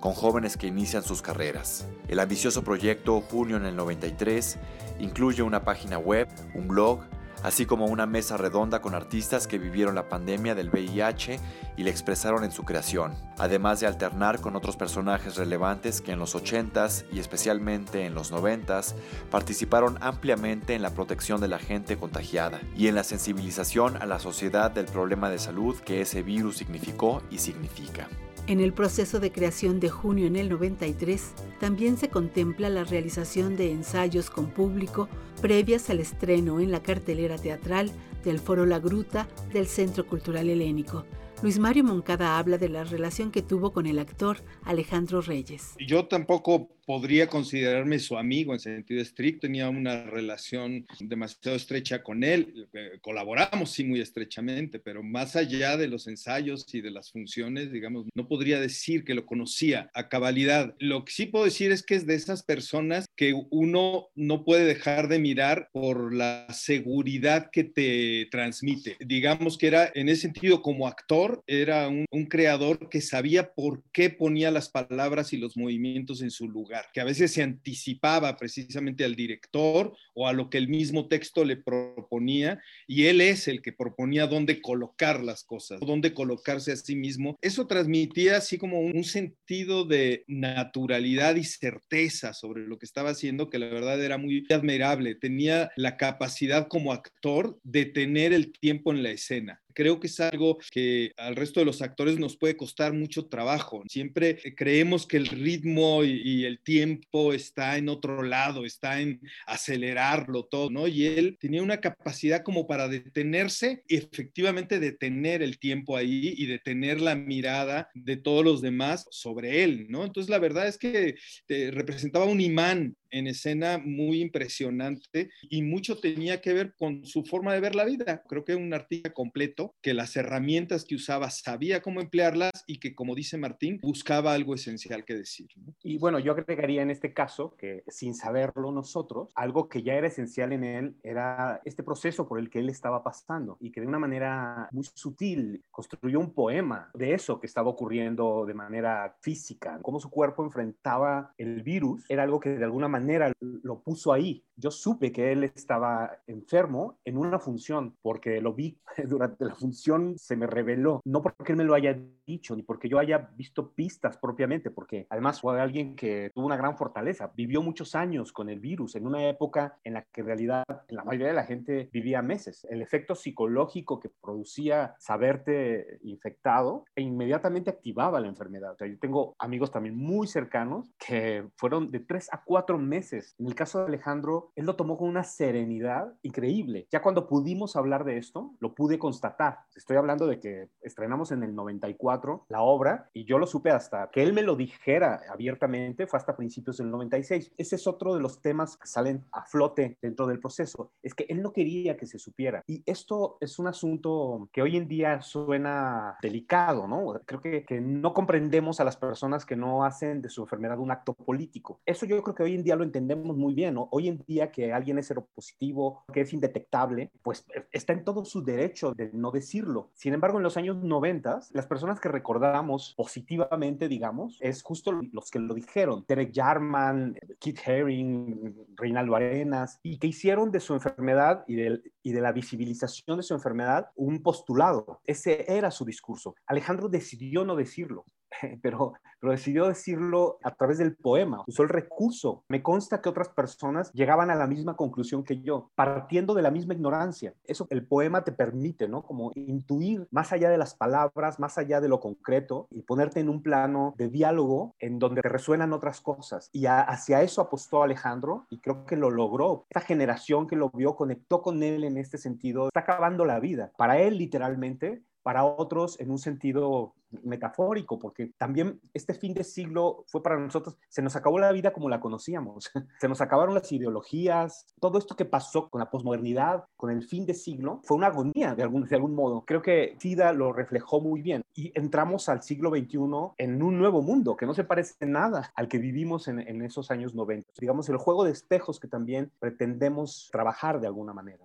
con 0.00 0.14
jóvenes 0.14 0.56
que 0.56 0.66
inician 0.66 1.02
sus 1.02 1.22
carreras. 1.22 1.86
El 2.08 2.18
ambicioso 2.18 2.64
proyecto 2.64 3.20
Junio 3.20 3.56
en 3.56 3.66
el 3.66 3.76
93 3.76 4.58
incluye 4.98 5.42
una 5.42 5.64
página 5.64 5.98
web, 5.98 6.28
un 6.54 6.68
blog, 6.68 7.00
así 7.42 7.66
como 7.66 7.86
una 7.86 8.06
mesa 8.06 8.36
redonda 8.36 8.80
con 8.80 8.94
artistas 8.94 9.46
que 9.46 9.58
vivieron 9.58 9.94
la 9.94 10.08
pandemia 10.08 10.54
del 10.54 10.70
VIH 10.70 11.40
y 11.76 11.84
la 11.84 11.90
expresaron 11.90 12.44
en 12.44 12.52
su 12.52 12.64
creación, 12.64 13.14
además 13.38 13.80
de 13.80 13.86
alternar 13.86 14.40
con 14.40 14.56
otros 14.56 14.76
personajes 14.76 15.36
relevantes 15.36 16.00
que 16.00 16.12
en 16.12 16.18
los 16.18 16.34
80s 16.34 17.06
y 17.12 17.18
especialmente 17.18 18.04
en 18.04 18.14
los 18.14 18.32
90s 18.32 18.94
participaron 19.30 19.98
ampliamente 20.00 20.74
en 20.74 20.82
la 20.82 20.90
protección 20.90 21.40
de 21.40 21.48
la 21.48 21.58
gente 21.58 21.96
contagiada 21.96 22.60
y 22.76 22.88
en 22.88 22.94
la 22.94 23.04
sensibilización 23.04 23.96
a 23.96 24.06
la 24.06 24.18
sociedad 24.18 24.70
del 24.70 24.86
problema 24.86 25.30
de 25.30 25.38
salud 25.38 25.78
que 25.80 26.00
ese 26.00 26.22
virus 26.22 26.58
significó 26.58 27.22
y 27.30 27.38
significa. 27.38 28.08
En 28.50 28.58
el 28.58 28.72
proceso 28.72 29.20
de 29.20 29.30
creación 29.30 29.78
de 29.78 29.90
junio 29.90 30.26
en 30.26 30.34
el 30.34 30.48
93, 30.48 31.34
también 31.60 31.96
se 31.96 32.08
contempla 32.08 32.68
la 32.68 32.82
realización 32.82 33.56
de 33.56 33.70
ensayos 33.70 34.28
con 34.28 34.50
público 34.50 35.08
previas 35.40 35.88
al 35.88 36.00
estreno 36.00 36.58
en 36.58 36.72
la 36.72 36.82
cartelera 36.82 37.38
teatral 37.38 37.92
del 38.24 38.40
Foro 38.40 38.66
La 38.66 38.80
Gruta 38.80 39.28
del 39.52 39.68
Centro 39.68 40.04
Cultural 40.04 40.48
Helénico, 40.48 41.04
Luis 41.42 41.58
Mario 41.58 41.84
Moncada 41.84 42.36
habla 42.36 42.58
de 42.58 42.68
la 42.68 42.84
relación 42.84 43.30
que 43.30 43.40
tuvo 43.40 43.72
con 43.72 43.86
el 43.86 43.98
actor 43.98 44.36
Alejandro 44.62 45.22
Reyes. 45.22 45.74
Yo 45.78 46.06
tampoco 46.06 46.68
podría 46.90 47.28
considerarme 47.28 48.00
su 48.00 48.18
amigo 48.18 48.52
en 48.52 48.58
sentido 48.58 49.00
estricto, 49.00 49.42
tenía 49.42 49.68
una 49.68 50.02
relación 50.06 50.88
demasiado 50.98 51.56
estrecha 51.56 52.02
con 52.02 52.24
él, 52.24 52.68
eh, 52.72 52.98
colaboramos 53.00 53.70
sí 53.70 53.84
muy 53.84 54.00
estrechamente, 54.00 54.80
pero 54.80 55.04
más 55.04 55.36
allá 55.36 55.76
de 55.76 55.86
los 55.86 56.08
ensayos 56.08 56.66
y 56.74 56.80
de 56.80 56.90
las 56.90 57.12
funciones, 57.12 57.70
digamos, 57.70 58.08
no 58.12 58.26
podría 58.26 58.58
decir 58.58 59.04
que 59.04 59.14
lo 59.14 59.24
conocía 59.24 59.88
a 59.94 60.08
cabalidad. 60.08 60.74
Lo 60.80 61.04
que 61.04 61.12
sí 61.12 61.26
puedo 61.26 61.44
decir 61.44 61.70
es 61.70 61.84
que 61.84 61.94
es 61.94 62.08
de 62.08 62.16
esas 62.16 62.42
personas 62.42 63.06
que 63.14 63.40
uno 63.50 64.08
no 64.16 64.44
puede 64.44 64.64
dejar 64.64 65.06
de 65.06 65.20
mirar 65.20 65.68
por 65.72 66.12
la 66.12 66.48
seguridad 66.52 67.50
que 67.52 67.62
te 67.62 68.26
transmite. 68.32 68.96
Digamos 68.98 69.58
que 69.58 69.68
era 69.68 69.92
en 69.94 70.08
ese 70.08 70.22
sentido 70.22 70.60
como 70.60 70.88
actor, 70.88 71.40
era 71.46 71.86
un, 71.86 72.04
un 72.10 72.26
creador 72.26 72.88
que 72.88 73.00
sabía 73.00 73.52
por 73.52 73.84
qué 73.92 74.10
ponía 74.10 74.50
las 74.50 74.68
palabras 74.68 75.32
y 75.32 75.36
los 75.36 75.56
movimientos 75.56 76.20
en 76.20 76.32
su 76.32 76.48
lugar 76.48 76.79
que 76.92 77.00
a 77.00 77.04
veces 77.04 77.32
se 77.32 77.42
anticipaba 77.42 78.36
precisamente 78.36 79.04
al 79.04 79.14
director 79.14 79.96
o 80.14 80.26
a 80.26 80.32
lo 80.32 80.50
que 80.50 80.58
el 80.58 80.68
mismo 80.68 81.08
texto 81.08 81.44
le 81.44 81.56
proponía, 81.56 82.60
y 82.86 83.06
él 83.06 83.20
es 83.20 83.48
el 83.48 83.62
que 83.62 83.72
proponía 83.72 84.26
dónde 84.26 84.60
colocar 84.60 85.22
las 85.22 85.44
cosas, 85.44 85.80
dónde 85.80 86.14
colocarse 86.14 86.72
a 86.72 86.76
sí 86.76 86.96
mismo. 86.96 87.38
Eso 87.40 87.66
transmitía 87.66 88.36
así 88.36 88.58
como 88.58 88.80
un 88.80 89.04
sentido 89.04 89.84
de 89.84 90.24
naturalidad 90.26 91.36
y 91.36 91.44
certeza 91.44 92.32
sobre 92.34 92.66
lo 92.66 92.78
que 92.78 92.86
estaba 92.86 93.10
haciendo, 93.10 93.50
que 93.50 93.58
la 93.58 93.68
verdad 93.68 94.02
era 94.02 94.18
muy 94.18 94.46
admirable. 94.50 95.14
Tenía 95.14 95.70
la 95.76 95.96
capacidad 95.96 96.68
como 96.68 96.92
actor 96.92 97.58
de 97.62 97.86
tener 97.86 98.32
el 98.32 98.52
tiempo 98.52 98.92
en 98.92 99.02
la 99.02 99.10
escena. 99.10 99.60
Creo 99.80 99.98
que 99.98 100.08
es 100.08 100.20
algo 100.20 100.58
que 100.70 101.12
al 101.16 101.36
resto 101.36 101.58
de 101.58 101.64
los 101.64 101.80
actores 101.80 102.18
nos 102.18 102.36
puede 102.36 102.54
costar 102.54 102.92
mucho 102.92 103.28
trabajo. 103.28 103.82
Siempre 103.88 104.36
creemos 104.54 105.06
que 105.06 105.16
el 105.16 105.26
ritmo 105.26 106.04
y, 106.04 106.44
el 106.44 106.60
tiempo 106.60 107.32
está 107.32 107.78
en 107.78 107.88
otro 107.88 108.22
lado, 108.22 108.66
está 108.66 109.00
en 109.00 109.22
acelerarlo 109.46 110.44
todo, 110.44 110.68
¿no? 110.68 110.86
Y 110.86 111.06
él 111.06 111.38
tenía 111.40 111.62
una 111.62 111.80
capacidad 111.80 112.42
como 112.42 112.66
para 112.66 112.88
detenerse 112.88 113.82
efectivamente 113.88 114.80
detener 114.80 115.40
el 115.40 115.58
tiempo 115.58 115.96
ahí 115.96 116.34
y 116.36 116.44
detener 116.44 117.00
la 117.00 117.14
mirada 117.14 117.88
de 117.94 118.18
todos 118.18 118.44
los 118.44 118.60
demás 118.60 119.06
sobre 119.10 119.64
él, 119.64 119.86
¿no? 119.88 120.04
Entonces 120.04 120.28
la 120.28 120.38
verdad 120.38 120.68
es 120.68 120.76
que 120.76 121.14
eh, 121.48 121.70
representaba 121.70 122.26
un 122.26 122.42
imán 122.42 122.96
en 123.10 123.26
escena 123.26 123.78
muy 123.78 124.20
impresionante 124.20 125.30
y 125.42 125.62
mucho 125.62 125.98
tenía 125.98 126.40
que 126.40 126.52
ver 126.52 126.74
con 126.76 127.04
su 127.04 127.24
forma 127.24 127.52
de 127.54 127.60
ver 127.60 127.74
la 127.74 127.84
vida. 127.84 128.22
Creo 128.28 128.44
que 128.44 128.54
un 128.54 128.72
artista 128.72 129.12
completo 129.12 129.74
que 129.82 129.94
las 129.94 130.16
herramientas 130.16 130.84
que 130.84 130.94
usaba 130.94 131.30
sabía 131.30 131.82
cómo 131.82 132.00
emplearlas 132.00 132.52
y 132.66 132.78
que, 132.78 132.94
como 132.94 133.14
dice 133.14 133.38
Martín, 133.38 133.78
buscaba 133.82 134.34
algo 134.34 134.54
esencial 134.54 135.04
que 135.04 135.14
decir. 135.14 135.48
Y 135.82 135.98
bueno, 135.98 136.18
yo 136.18 136.32
agregaría 136.32 136.82
en 136.82 136.90
este 136.90 137.12
caso 137.12 137.54
que 137.56 137.82
sin 137.88 138.14
saberlo 138.14 138.72
nosotros, 138.72 139.32
algo 139.34 139.68
que 139.68 139.82
ya 139.82 139.94
era 139.94 140.08
esencial 140.08 140.52
en 140.52 140.64
él 140.64 140.96
era 141.02 141.60
este 141.64 141.82
proceso 141.82 142.28
por 142.28 142.38
el 142.38 142.50
que 142.50 142.60
él 142.60 142.68
estaba 142.68 143.02
pasando 143.02 143.56
y 143.60 143.72
que 143.72 143.80
de 143.80 143.86
una 143.86 143.98
manera 143.98 144.68
muy 144.72 144.84
sutil 144.94 145.64
construyó 145.70 146.20
un 146.20 146.32
poema 146.32 146.90
de 146.94 147.14
eso 147.14 147.40
que 147.40 147.46
estaba 147.46 147.70
ocurriendo 147.70 148.44
de 148.46 148.54
manera 148.54 149.16
física, 149.20 149.78
cómo 149.82 150.00
su 150.00 150.10
cuerpo 150.10 150.44
enfrentaba 150.44 151.34
el 151.38 151.62
virus, 151.62 152.04
era 152.08 152.22
algo 152.22 152.40
que 152.40 152.50
de 152.50 152.64
alguna 152.64 152.88
manera 152.88 152.99
manera 153.00 153.32
lo 153.40 153.80
puso 153.80 154.12
ahí. 154.12 154.44
Yo 154.56 154.70
supe 154.70 155.10
que 155.10 155.32
él 155.32 155.44
estaba 155.44 156.18
enfermo 156.26 156.98
en 157.04 157.16
una 157.16 157.38
función, 157.38 157.96
porque 158.02 158.40
lo 158.40 158.52
vi 158.52 158.78
durante 159.08 159.44
la 159.44 159.54
función, 159.54 160.18
se 160.18 160.36
me 160.36 160.46
reveló, 160.46 161.00
no 161.04 161.22
porque 161.22 161.52
él 161.52 161.58
me 161.58 161.64
lo 161.64 161.74
haya 161.74 161.98
dicho, 162.26 162.54
ni 162.54 162.62
porque 162.62 162.88
yo 162.88 162.98
haya 162.98 163.30
visto 163.36 163.72
pistas 163.72 164.18
propiamente, 164.18 164.70
porque 164.70 165.06
además 165.08 165.40
fue 165.40 165.60
alguien 165.60 165.96
que 165.96 166.30
tuvo 166.34 166.46
una 166.46 166.56
gran 166.56 166.76
fortaleza, 166.76 167.32
vivió 167.34 167.62
muchos 167.62 167.94
años 167.94 168.32
con 168.32 168.50
el 168.50 168.60
virus, 168.60 168.94
en 168.96 169.06
una 169.06 169.28
época 169.28 169.78
en 169.82 169.94
la 169.94 170.02
que 170.02 170.20
en 170.20 170.26
realidad 170.26 170.64
la 170.88 171.04
mayoría 171.04 171.28
de 171.28 171.34
la 171.34 171.44
gente 171.44 171.88
vivía 171.92 172.22
meses. 172.22 172.66
El 172.70 172.82
efecto 172.82 173.14
psicológico 173.14 173.98
que 173.98 174.10
producía 174.20 174.94
saberte 174.98 175.98
infectado 176.02 176.84
e 176.94 177.02
inmediatamente 177.02 177.70
activaba 177.70 178.20
la 178.20 178.28
enfermedad. 178.28 178.72
O 178.72 178.76
sea, 178.76 178.86
yo 178.86 178.98
tengo 178.98 179.34
amigos 179.38 179.70
también 179.70 179.96
muy 179.96 180.26
cercanos 180.26 180.92
que 180.98 181.48
fueron 181.56 181.90
de 181.90 182.00
tres 182.00 182.28
a 182.32 182.42
cuatro 182.44 182.78
meses. 182.78 182.89
En 183.38 183.46
el 183.46 183.54
caso 183.54 183.78
de 183.78 183.86
Alejandro, 183.86 184.50
él 184.56 184.66
lo 184.66 184.74
tomó 184.74 184.98
con 184.98 185.08
una 185.08 185.22
serenidad 185.22 186.12
increíble. 186.22 186.88
Ya 186.90 187.02
cuando 187.02 187.28
pudimos 187.28 187.76
hablar 187.76 188.04
de 188.04 188.18
esto, 188.18 188.54
lo 188.58 188.74
pude 188.74 188.98
constatar. 188.98 189.60
Estoy 189.76 189.96
hablando 189.96 190.26
de 190.26 190.40
que 190.40 190.68
estrenamos 190.82 191.30
en 191.30 191.42
el 191.42 191.54
94 191.54 192.46
la 192.48 192.62
obra 192.62 193.08
y 193.12 193.24
yo 193.24 193.38
lo 193.38 193.46
supe 193.46 193.70
hasta 193.70 194.10
que 194.10 194.22
él 194.22 194.32
me 194.32 194.42
lo 194.42 194.56
dijera 194.56 195.20
abiertamente, 195.30 196.06
fue 196.06 196.18
hasta 196.18 196.36
principios 196.36 196.78
del 196.78 196.90
96. 196.90 197.52
Ese 197.56 197.76
es 197.76 197.86
otro 197.86 198.14
de 198.14 198.20
los 198.20 198.40
temas 198.40 198.76
que 198.76 198.88
salen 198.88 199.24
a 199.32 199.44
flote 199.44 199.96
dentro 200.02 200.26
del 200.26 200.40
proceso. 200.40 200.92
Es 201.02 201.14
que 201.14 201.26
él 201.28 201.42
no 201.42 201.52
quería 201.52 201.96
que 201.96 202.06
se 202.06 202.18
supiera. 202.18 202.64
Y 202.66 202.82
esto 202.86 203.36
es 203.40 203.58
un 203.58 203.68
asunto 203.68 204.48
que 204.52 204.62
hoy 204.62 204.76
en 204.76 204.88
día 204.88 205.22
suena 205.22 206.16
delicado, 206.22 206.88
¿no? 206.88 207.20
Creo 207.24 207.40
que, 207.40 207.64
que 207.64 207.80
no 207.80 208.12
comprendemos 208.12 208.80
a 208.80 208.84
las 208.84 208.96
personas 208.96 209.46
que 209.46 209.56
no 209.56 209.84
hacen 209.84 210.22
de 210.22 210.28
su 210.28 210.42
enfermedad 210.42 210.78
un 210.78 210.90
acto 210.90 211.14
político. 211.14 211.80
Eso 211.86 212.06
yo 212.06 212.20
creo 212.22 212.34
que 212.34 212.42
hoy 212.42 212.54
en 212.54 212.64
día 212.64 212.79
lo 212.80 212.84
entendemos 212.84 213.36
muy 213.36 213.54
bien, 213.54 213.74
¿no? 213.74 213.88
Hoy 213.92 214.08
en 214.08 214.24
día 214.26 214.50
que 214.50 214.72
alguien 214.72 214.98
es 214.98 215.06
seropositivo, 215.06 216.04
que 216.12 216.22
es 216.22 216.32
indetectable, 216.32 217.10
pues 217.22 217.44
eh, 217.54 217.66
está 217.72 217.92
en 217.92 218.04
todo 218.04 218.24
su 218.24 218.42
derecho 218.42 218.92
de 218.92 219.10
no 219.12 219.30
decirlo. 219.30 219.90
Sin 219.94 220.14
embargo, 220.14 220.38
en 220.38 220.42
los 220.42 220.56
años 220.56 220.76
90, 220.76 221.40
las 221.52 221.66
personas 221.66 222.00
que 222.00 222.08
recordamos 222.08 222.94
positivamente, 222.96 223.88
digamos, 223.88 224.38
es 224.40 224.62
justo 224.62 224.92
los 225.12 225.30
que 225.30 225.38
lo 225.38 225.54
dijeron. 225.54 226.04
Derek 226.08 226.32
Jarman, 226.34 227.16
Kit 227.38 227.58
Haring, 227.66 228.56
Reinaldo 228.76 229.14
Arenas, 229.14 229.78
y 229.82 229.98
que 229.98 230.08
hicieron 230.08 230.50
de 230.50 230.60
su 230.60 230.74
enfermedad 230.74 231.44
y 231.46 231.56
de, 231.56 231.82
y 232.02 232.12
de 232.12 232.20
la 232.20 232.32
visibilización 232.32 233.18
de 233.18 233.22
su 233.22 233.34
enfermedad 233.34 233.90
un 233.94 234.22
postulado. 234.22 235.00
Ese 235.04 235.44
era 235.52 235.70
su 235.70 235.84
discurso. 235.84 236.34
Alejandro 236.46 236.88
decidió 236.88 237.44
no 237.44 237.56
decirlo. 237.56 238.04
pero, 238.62 238.94
pero 239.20 239.32
decidió 239.32 239.68
decirlo 239.68 240.38
a 240.42 240.54
través 240.54 240.78
del 240.78 240.96
poema, 240.96 241.44
usó 241.46 241.62
el 241.62 241.68
recurso. 241.68 242.44
Me 242.48 242.62
consta 242.62 243.00
que 243.00 243.08
otras 243.08 243.28
personas 243.28 243.92
llegaban 243.92 244.30
a 244.30 244.34
la 244.34 244.46
misma 244.46 244.76
conclusión 244.76 245.24
que 245.24 245.40
yo, 245.40 245.70
partiendo 245.74 246.34
de 246.34 246.42
la 246.42 246.50
misma 246.50 246.74
ignorancia. 246.74 247.34
Eso 247.44 247.66
el 247.70 247.86
poema 247.86 248.24
te 248.24 248.32
permite, 248.32 248.88
¿no? 248.88 249.02
Como 249.02 249.32
intuir 249.34 250.06
más 250.10 250.32
allá 250.32 250.50
de 250.50 250.58
las 250.58 250.74
palabras, 250.74 251.38
más 251.38 251.58
allá 251.58 251.80
de 251.80 251.88
lo 251.88 252.00
concreto 252.00 252.68
y 252.70 252.82
ponerte 252.82 253.20
en 253.20 253.28
un 253.28 253.42
plano 253.42 253.94
de 253.96 254.08
diálogo 254.08 254.74
en 254.78 254.98
donde 254.98 255.22
te 255.22 255.28
resuenan 255.28 255.72
otras 255.72 256.00
cosas. 256.00 256.48
Y 256.52 256.66
hacia 256.66 257.22
eso 257.22 257.42
apostó 257.42 257.82
Alejandro 257.82 258.46
y 258.50 258.58
creo 258.58 258.86
que 258.86 258.96
lo 258.96 259.10
logró. 259.10 259.66
Esta 259.68 259.80
generación 259.80 260.46
que 260.46 260.56
lo 260.56 260.70
vio 260.70 260.96
conectó 260.96 261.42
con 261.42 261.62
él 261.62 261.84
en 261.84 261.96
este 261.96 262.18
sentido. 262.18 262.66
Está 262.66 262.80
acabando 262.80 263.24
la 263.24 263.40
vida. 263.40 263.72
Para 263.76 263.98
él, 263.98 264.18
literalmente, 264.18 265.02
para 265.22 265.44
otros 265.44 266.00
en 266.00 266.10
un 266.10 266.18
sentido 266.18 266.94
metafórico, 267.22 267.98
porque 267.98 268.32
también 268.38 268.80
este 268.94 269.14
fin 269.14 269.34
de 269.34 269.44
siglo 269.44 270.04
fue 270.06 270.22
para 270.22 270.38
nosotros, 270.38 270.76
se 270.88 271.02
nos 271.02 271.16
acabó 271.16 271.38
la 271.38 271.52
vida 271.52 271.72
como 271.72 271.88
la 271.88 272.00
conocíamos, 272.00 272.70
se 273.00 273.08
nos 273.08 273.20
acabaron 273.20 273.54
las 273.54 273.70
ideologías, 273.72 274.66
todo 274.80 274.98
esto 274.98 275.16
que 275.16 275.24
pasó 275.24 275.68
con 275.68 275.80
la 275.80 275.90
posmodernidad, 275.90 276.64
con 276.76 276.90
el 276.90 277.02
fin 277.02 277.26
de 277.26 277.34
siglo, 277.34 277.80
fue 277.84 277.96
una 277.96 278.08
agonía 278.08 278.54
de 278.54 278.62
algún, 278.62 278.84
de 278.84 278.96
algún 278.96 279.14
modo. 279.14 279.44
Creo 279.44 279.62
que 279.62 279.96
SIDA 279.98 280.32
lo 280.32 280.52
reflejó 280.52 281.00
muy 281.00 281.22
bien 281.22 281.42
y 281.54 281.72
entramos 281.74 282.28
al 282.28 282.42
siglo 282.42 282.70
XXI 282.70 282.98
en 283.38 283.62
un 283.62 283.78
nuevo 283.78 284.02
mundo 284.02 284.36
que 284.36 284.46
no 284.46 284.54
se 284.54 284.64
parece 284.64 285.06
nada 285.06 285.52
al 285.54 285.68
que 285.68 285.78
vivimos 285.78 286.28
en, 286.28 286.40
en 286.40 286.62
esos 286.62 286.90
años 286.90 287.14
90. 287.14 287.50
Digamos, 287.58 287.88
el 287.88 287.96
juego 287.96 288.24
de 288.24 288.32
espejos 288.32 288.80
que 288.80 288.88
también 288.88 289.30
pretendemos 289.38 290.28
trabajar 290.30 290.80
de 290.80 290.86
alguna 290.86 291.12
manera. 291.12 291.44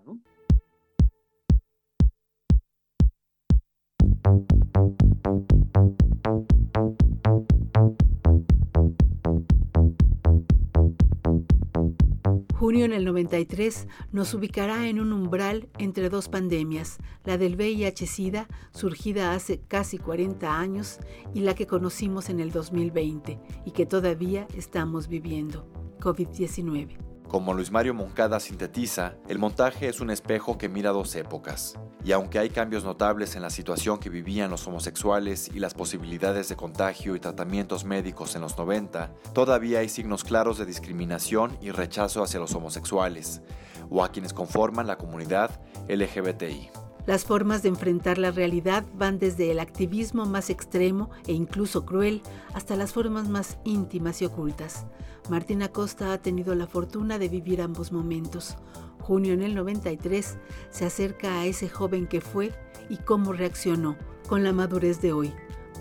Junio 12.66 12.86
en 12.86 12.94
el 12.94 13.06
93 13.06 13.88
nos 14.12 14.34
ubicará 14.34 14.88
en 14.88 15.00
un 15.00 15.14
umbral 15.14 15.70
entre 15.78 16.10
dos 16.10 16.30
pandemias, 16.30 16.98
la 17.24 17.38
del 17.38 17.58
VIH-Sida, 17.58 18.48
surgida 18.72 19.34
hace 19.34 19.60
casi 19.60 19.98
40 19.98 20.58
años, 20.58 21.00
y 21.34 21.42
la 21.42 21.54
que 21.54 21.68
conocimos 21.68 22.30
en 22.30 22.40
el 22.40 22.52
2020 22.52 23.40
y 23.66 23.72
que 23.72 23.86
todavía 23.86 24.48
estamos 24.56 25.08
viviendo, 25.10 25.68
COVID-19. 26.00 27.15
Como 27.36 27.54
Luis 27.54 27.70
Mario 27.70 27.94
Moncada 27.94 28.40
sintetiza, 28.40 29.16
el 29.28 29.40
montaje 29.40 29.90
es 29.90 30.00
un 30.00 30.10
espejo 30.10 30.58
que 30.58 30.70
mira 30.70 30.92
dos 30.92 31.14
épocas, 31.16 31.78
y 32.02 32.14
aunque 32.14 32.40
hay 32.40 32.50
cambios 32.50 32.86
notables 32.86 33.36
en 33.36 33.42
la 33.42 33.50
situación 33.50 34.00
que 34.00 34.10
vivían 34.10 34.50
los 34.50 34.66
homosexuales 34.68 35.52
y 35.54 35.60
las 35.60 35.74
posibilidades 35.74 36.48
de 36.48 36.56
contagio 36.56 37.14
y 37.14 37.20
tratamientos 37.20 37.84
médicos 37.84 38.38
en 38.38 38.42
los 38.44 38.58
90, 38.58 39.12
todavía 39.34 39.80
hay 39.80 39.90
signos 39.90 40.24
claros 40.24 40.58
de 40.58 40.66
discriminación 40.66 41.58
y 41.60 41.72
rechazo 41.72 42.24
hacia 42.24 42.40
los 42.40 42.56
homosexuales, 42.56 43.42
o 43.90 44.02
a 44.02 44.14
quienes 44.14 44.32
conforman 44.32 44.88
la 44.88 44.98
comunidad 44.98 45.60
LGBTI. 45.90 46.85
Las 47.06 47.24
formas 47.24 47.62
de 47.62 47.70
enfrentar 47.70 48.18
la 48.18 48.32
realidad 48.32 48.84
van 48.96 49.20
desde 49.20 49.52
el 49.52 49.60
activismo 49.60 50.26
más 50.26 50.50
extremo 50.50 51.12
e 51.28 51.34
incluso 51.34 51.86
cruel 51.86 52.24
hasta 52.54 52.76
las 52.76 52.94
formas 52.94 53.30
más 53.30 53.60
íntimas 53.64 54.24
y 54.24 54.26
ocultas. 54.26 54.88
Martín 55.30 55.62
Acosta 55.62 56.14
ha 56.14 56.22
tenido 56.22 56.56
la 56.56 56.66
fortuna 56.66 57.20
de 57.20 57.30
vivir 57.30 57.62
ambos 57.62 57.92
momentos. 57.92 58.58
Junio 59.02 59.34
en 59.34 59.44
el 59.44 59.54
93 59.54 60.38
se 60.72 60.86
acerca 60.86 61.40
a 61.40 61.46
ese 61.46 61.70
joven 61.70 62.08
que 62.08 62.22
fue 62.22 62.52
y 62.90 62.98
cómo 62.98 63.34
reaccionó 63.34 63.98
con 64.28 64.44
la 64.44 64.52
madurez 64.52 65.00
de 65.00 65.14
hoy 65.14 65.32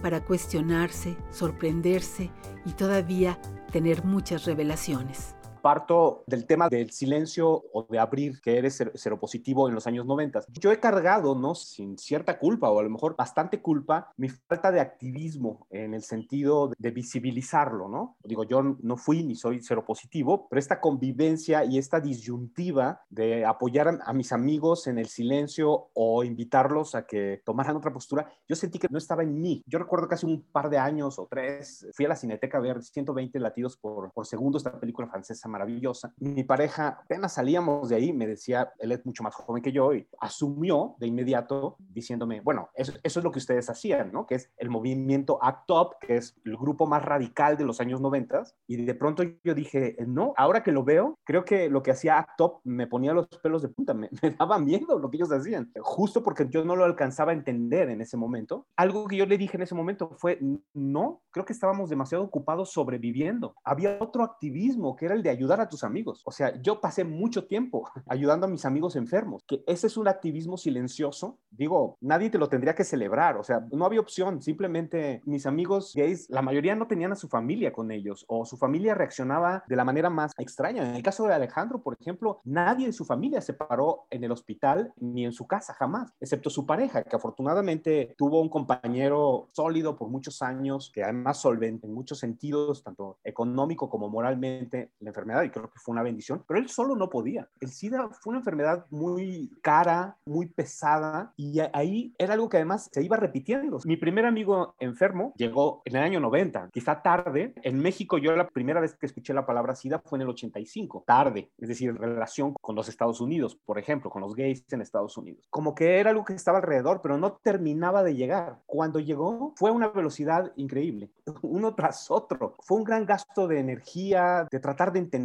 para 0.03 0.23
cuestionarse, 0.23 1.17
sorprenderse 1.31 2.31
y 2.67 2.73
todavía 2.73 3.41
tener 3.73 4.05
muchas 4.05 4.45
revelaciones 4.45 5.37
parto 5.64 6.24
del 6.27 6.44
tema 6.44 6.68
del 6.68 6.90
silencio 6.90 7.64
o 7.72 7.87
de 7.88 7.98
abrir 7.98 8.38
que 8.42 8.59
eres 8.59 8.85
seropositivo 8.96 9.66
en 9.66 9.74
los 9.74 9.87
años 9.87 10.05
90. 10.05 10.40
Yo 10.61 10.70
he 10.70 10.79
cargado, 10.79 11.35
¿no? 11.35 11.55
Sin 11.55 11.96
cierta 11.96 12.38
culpa 12.38 12.68
o 12.68 12.79
a 12.79 12.83
lo 12.83 12.90
mejor 12.90 13.16
bastante 13.16 13.62
culpa, 13.62 14.12
mi 14.18 14.29
falta 14.29 14.70
de 14.70 14.81
activismo 14.81 15.66
en 15.70 15.94
el 15.94 16.03
sentido 16.03 16.70
de 16.77 16.90
visibilizarlo, 16.90 17.88
¿no? 17.88 18.18
Digo, 18.22 18.44
yo 18.44 18.62
no 18.62 18.98
fui 18.98 19.24
ni 19.24 19.37
soy 19.37 19.62
seropositivo, 19.62 20.48
pero 20.50 20.61
esta 20.61 20.83
convivencia 20.83 21.64
y 21.64 21.79
esta 21.79 21.98
disyuntiva 21.98 23.00
de 23.09 23.46
apoyar 23.46 24.00
a, 24.05 24.12
mis 24.12 24.33
amigos 24.33 24.87
en 24.87 24.98
el 24.98 25.07
silencio 25.07 25.88
o 25.94 26.24
invitarlos 26.24 26.94
a 26.94 27.07
que 27.07 27.40
tomaran 27.42 27.77
otra 27.77 27.90
postura, 27.90 28.31
yo 28.46 28.55
sentí 28.55 28.79
que 28.79 28.88
no 28.90 28.98
estaba 28.98 29.22
en 29.22 29.40
mí. 29.40 29.62
Yo 29.66 29.79
recuerdo 29.79 30.09
que 30.09 30.16
hace 30.16 30.27
un 30.27 30.42
par 30.42 30.68
de 30.68 30.77
años 30.77 31.18
o 31.18 31.27
tres, 31.27 31.88
fui 31.94 32.05
a 32.05 32.11
la 32.11 32.16
Cineteca 32.16 32.59
a 32.59 32.61
ver 32.61 32.83
120 32.83 33.40
latidos 33.40 33.79
por, 33.79 34.12
por 34.12 34.27
segundo, 34.27 34.59
esta 34.59 34.79
película 34.79 35.09
francesa 35.09 35.48
maravillosa. 35.55 36.12
Mi 36.19 36.43
pareja, 36.43 37.01
apenas 37.05 37.35
salíamos 37.35 37.88
de 37.88 37.97
ahí, 37.97 38.12
me 38.12 38.27
decía, 38.27 38.73
él 38.79 38.90
es 38.90 39.07
mucho 39.07 39.23
más 39.23 39.35
joven 39.35 39.62
que 39.62 39.71
yo 39.71 39.95
y 39.95 40.07
asumió 40.21 40.97
de 40.99 41.07
inmediato 41.07 41.77
diciéndome, 41.79 42.40
bueno, 42.40 42.69
eso, 42.75 42.93
eso 43.03 43.21
es 43.21 43.25
lo 43.25 43.31
que 43.31 43.38
ustedes 43.38 43.71
hacían, 43.71 44.11
¿no? 44.12 44.27
Que 44.27 44.35
es 44.37 44.51
el 44.57 44.69
movimiento 44.69 45.38
ACT 45.40 45.71
UP, 45.71 45.93
que 46.01 46.17
es 46.17 46.35
el 46.45 46.57
grupo 46.57 46.87
más 46.87 47.05
radical 47.05 47.57
de 47.57 47.64
los 47.64 47.81
años 47.81 48.01
90. 48.01 48.43
Y 48.67 48.85
de 48.85 48.95
pronto 48.95 49.23
yo 49.45 49.55
dije, 49.55 49.97
no, 50.07 50.35
ahora 50.37 50.62
que 50.62 50.73
lo 50.73 50.83
veo, 50.83 51.19
creo 51.25 51.45
que 51.45 51.69
lo 51.69 51.83
que 51.83 51.93
hacía 51.93 52.19
ACT 52.19 52.40
UP 52.40 52.61
me 52.64 52.87
ponía 52.88 53.12
los 53.12 53.29
pelos 53.29 53.62
de 53.62 53.69
punta, 53.69 53.95
me, 53.95 54.09
me 54.23 54.31
daba 54.33 54.59
miedo 54.59 54.99
lo 54.99 55.11
que 55.11 55.19
ellos 55.19 55.33
hacían, 55.33 55.71
justo 55.81 56.23
porque 56.23 56.49
yo 56.49 56.64
no 56.64 56.75
lo 56.75 56.85
alcanzaba 56.85 57.31
a 57.31 57.35
entender 57.35 57.90
en 57.90 58.01
ese 58.01 58.17
momento. 58.17 58.67
Algo 58.77 59.07
que 59.07 59.17
yo 59.17 59.27
le 59.27 59.38
dije 59.38 59.57
en 59.57 59.62
ese 59.62 59.75
momento 59.75 60.11
fue, 60.19 60.40
no, 60.73 61.23
creo 61.31 61.45
que 61.45 61.53
estábamos 61.53 61.90
demasiado 61.90 62.25
ocupados 62.25 62.73
sobreviviendo. 62.73 63.55
Había 63.64 63.99
otro 64.01 64.25
activismo 64.25 64.97
que 64.97 65.07
era 65.07 65.14
el 65.14 65.23
de 65.23 65.31
ayudar 65.31 65.44
ayudar 65.45 65.61
a 65.61 65.69
tus 65.69 65.85
amigos. 65.85 66.23
O 66.25 66.31
sea, 66.31 66.61
yo 66.63 66.81
pasé 66.81 67.05
mucho 67.05 67.47
tiempo 67.47 67.89
ayudando 68.09 68.47
a 68.47 68.49
mis 68.49 68.65
amigos 68.65 68.97
enfermos, 68.97 69.45
que 69.47 69.63
ese 69.67 69.87
es 69.89 69.97
un 69.97 70.09
activismo 70.09 70.57
silencioso. 70.57 71.39
Digo, 71.51 71.99
nadie 72.01 72.31
te 72.31 72.39
lo 72.39 72.49
tendría 72.49 72.75
que 72.75 72.85
celebrar. 72.85 73.37
O 73.37 73.45
sea, 73.45 73.67
no 73.71 73.85
había 73.85 74.01
opción. 74.01 74.41
Simplemente 74.41 75.21
mis 75.27 75.45
amigos 75.47 75.93
gays, 75.95 76.29
la 76.31 76.41
mayoría 76.41 76.75
no 76.75 76.87
tenían 76.87 77.13
a 77.13 77.17
su 77.17 77.29
familia 77.29 77.73
con 77.73 77.91
ellos 77.91 78.25
o 78.29 78.47
su 78.47 78.57
familia 78.57 78.95
reaccionaba 78.95 79.65
de 79.69 79.77
la 79.77 79.85
manera 79.85 80.09
más 80.09 80.33
extraña. 80.39 80.89
En 80.89 80.97
el 80.97 81.03
caso 81.03 81.27
de 81.27 81.35
Alejandro, 81.35 81.83
por 81.83 81.97
ejemplo, 82.01 82.41
nadie 82.45 82.87
de 82.87 82.93
su 82.93 83.05
familia 83.05 83.41
se 83.41 83.53
paró 83.53 84.07
en 84.11 84.25
el 84.25 84.33
hospital 84.33 84.93
ni 84.97 85.25
en 85.27 85.33
su 85.33 85.47
casa 85.47 85.75
jamás, 85.75 86.13
excepto 86.21 86.49
su 86.49 86.65
pareja, 86.65 87.03
que 87.03 87.17
afortunadamente 87.17 88.15
tuvo 88.17 88.41
un 88.41 88.49
compañero 88.49 89.49
sólido 89.53 89.97
por 89.97 90.09
muchos 90.09 90.41
años, 90.43 90.91
que 90.93 91.03
además 91.03 91.39
solvente 91.39 91.87
en 91.87 91.93
muchos 91.93 92.19
sentidos, 92.19 92.83
tanto 92.83 93.19
económico 93.25 93.91
como 93.91 94.09
moralmente, 94.09 94.93
la 95.01 95.11
enfermedad 95.11 95.34
y 95.42 95.51
creo 95.51 95.70
que 95.70 95.79
fue 95.79 95.92
una 95.92 96.03
bendición, 96.03 96.44
pero 96.47 96.61
él 96.61 96.68
solo 96.68 96.94
no 96.94 97.09
podía. 97.09 97.49
El 97.61 97.70
SIDA 97.70 98.09
fue 98.11 98.33
una 98.33 98.40
enfermedad 98.40 98.87
muy 98.90 99.51
cara, 99.62 100.16
muy 100.27 100.47
pesada 100.47 101.33
y 101.37 101.59
ahí 101.73 102.14
era 102.18 102.35
algo 102.35 102.49
que 102.49 102.59
además 102.59 102.90
se 102.92 103.03
iba 103.03 103.16
repitiendo. 103.16 103.79
Mi 103.85 103.97
primer 103.97 104.27
amigo 104.27 104.75
enfermo 104.79 105.33
llegó 105.37 105.83
en 105.85 105.97
el 105.97 106.03
año 106.03 106.20
90, 106.20 106.68
quizá 106.73 107.03
tarde. 107.03 107.55
En 107.62 107.79
México 107.79 108.18
yo 108.18 108.37
la 108.37 108.49
primera 108.49 108.81
vez 108.81 108.94
que 108.94 109.07
escuché 109.07 109.33
la 109.33 109.47
palabra 109.47 109.75
SIDA 109.75 109.99
fue 109.99 110.18
en 110.18 110.23
el 110.23 110.29
85, 110.29 111.05
tarde, 111.07 111.51
es 111.59 111.68
decir, 111.68 111.90
en 111.90 111.97
relación 111.97 112.55
con 112.61 112.77
los 112.77 112.88
Estados 112.88 113.20
Unidos, 113.20 113.57
por 113.64 113.79
ejemplo, 113.79 114.11
con 114.11 114.20
los 114.20 114.35
gays 114.35 114.64
en 114.70 114.83
Estados 114.83 115.16
Unidos. 115.16 115.47
Como 115.51 115.75
que 115.75 115.99
era 115.99 116.11
algo 116.11 116.25
que 116.25 116.35
estaba 116.35 116.59
alrededor, 116.59 117.01
pero 117.03 117.16
no 117.16 117.33
terminaba 117.42 118.03
de 118.03 118.14
llegar. 118.14 118.61
Cuando 118.66 119.01
llegó 119.01 119.55
fue 119.57 119.70
una 119.70 119.88
velocidad 119.88 120.53
increíble, 120.57 121.11
uno 121.42 121.75
tras 121.75 122.11
otro. 122.11 122.55
Fue 122.61 122.79
un 122.79 122.85
gran 122.85 123.07
gasto 123.07 123.49
de 123.49 123.59
energía, 123.59 124.47
de 124.51 124.61
tratar 124.61 124.92
de 124.92 124.99
entender 124.99 125.24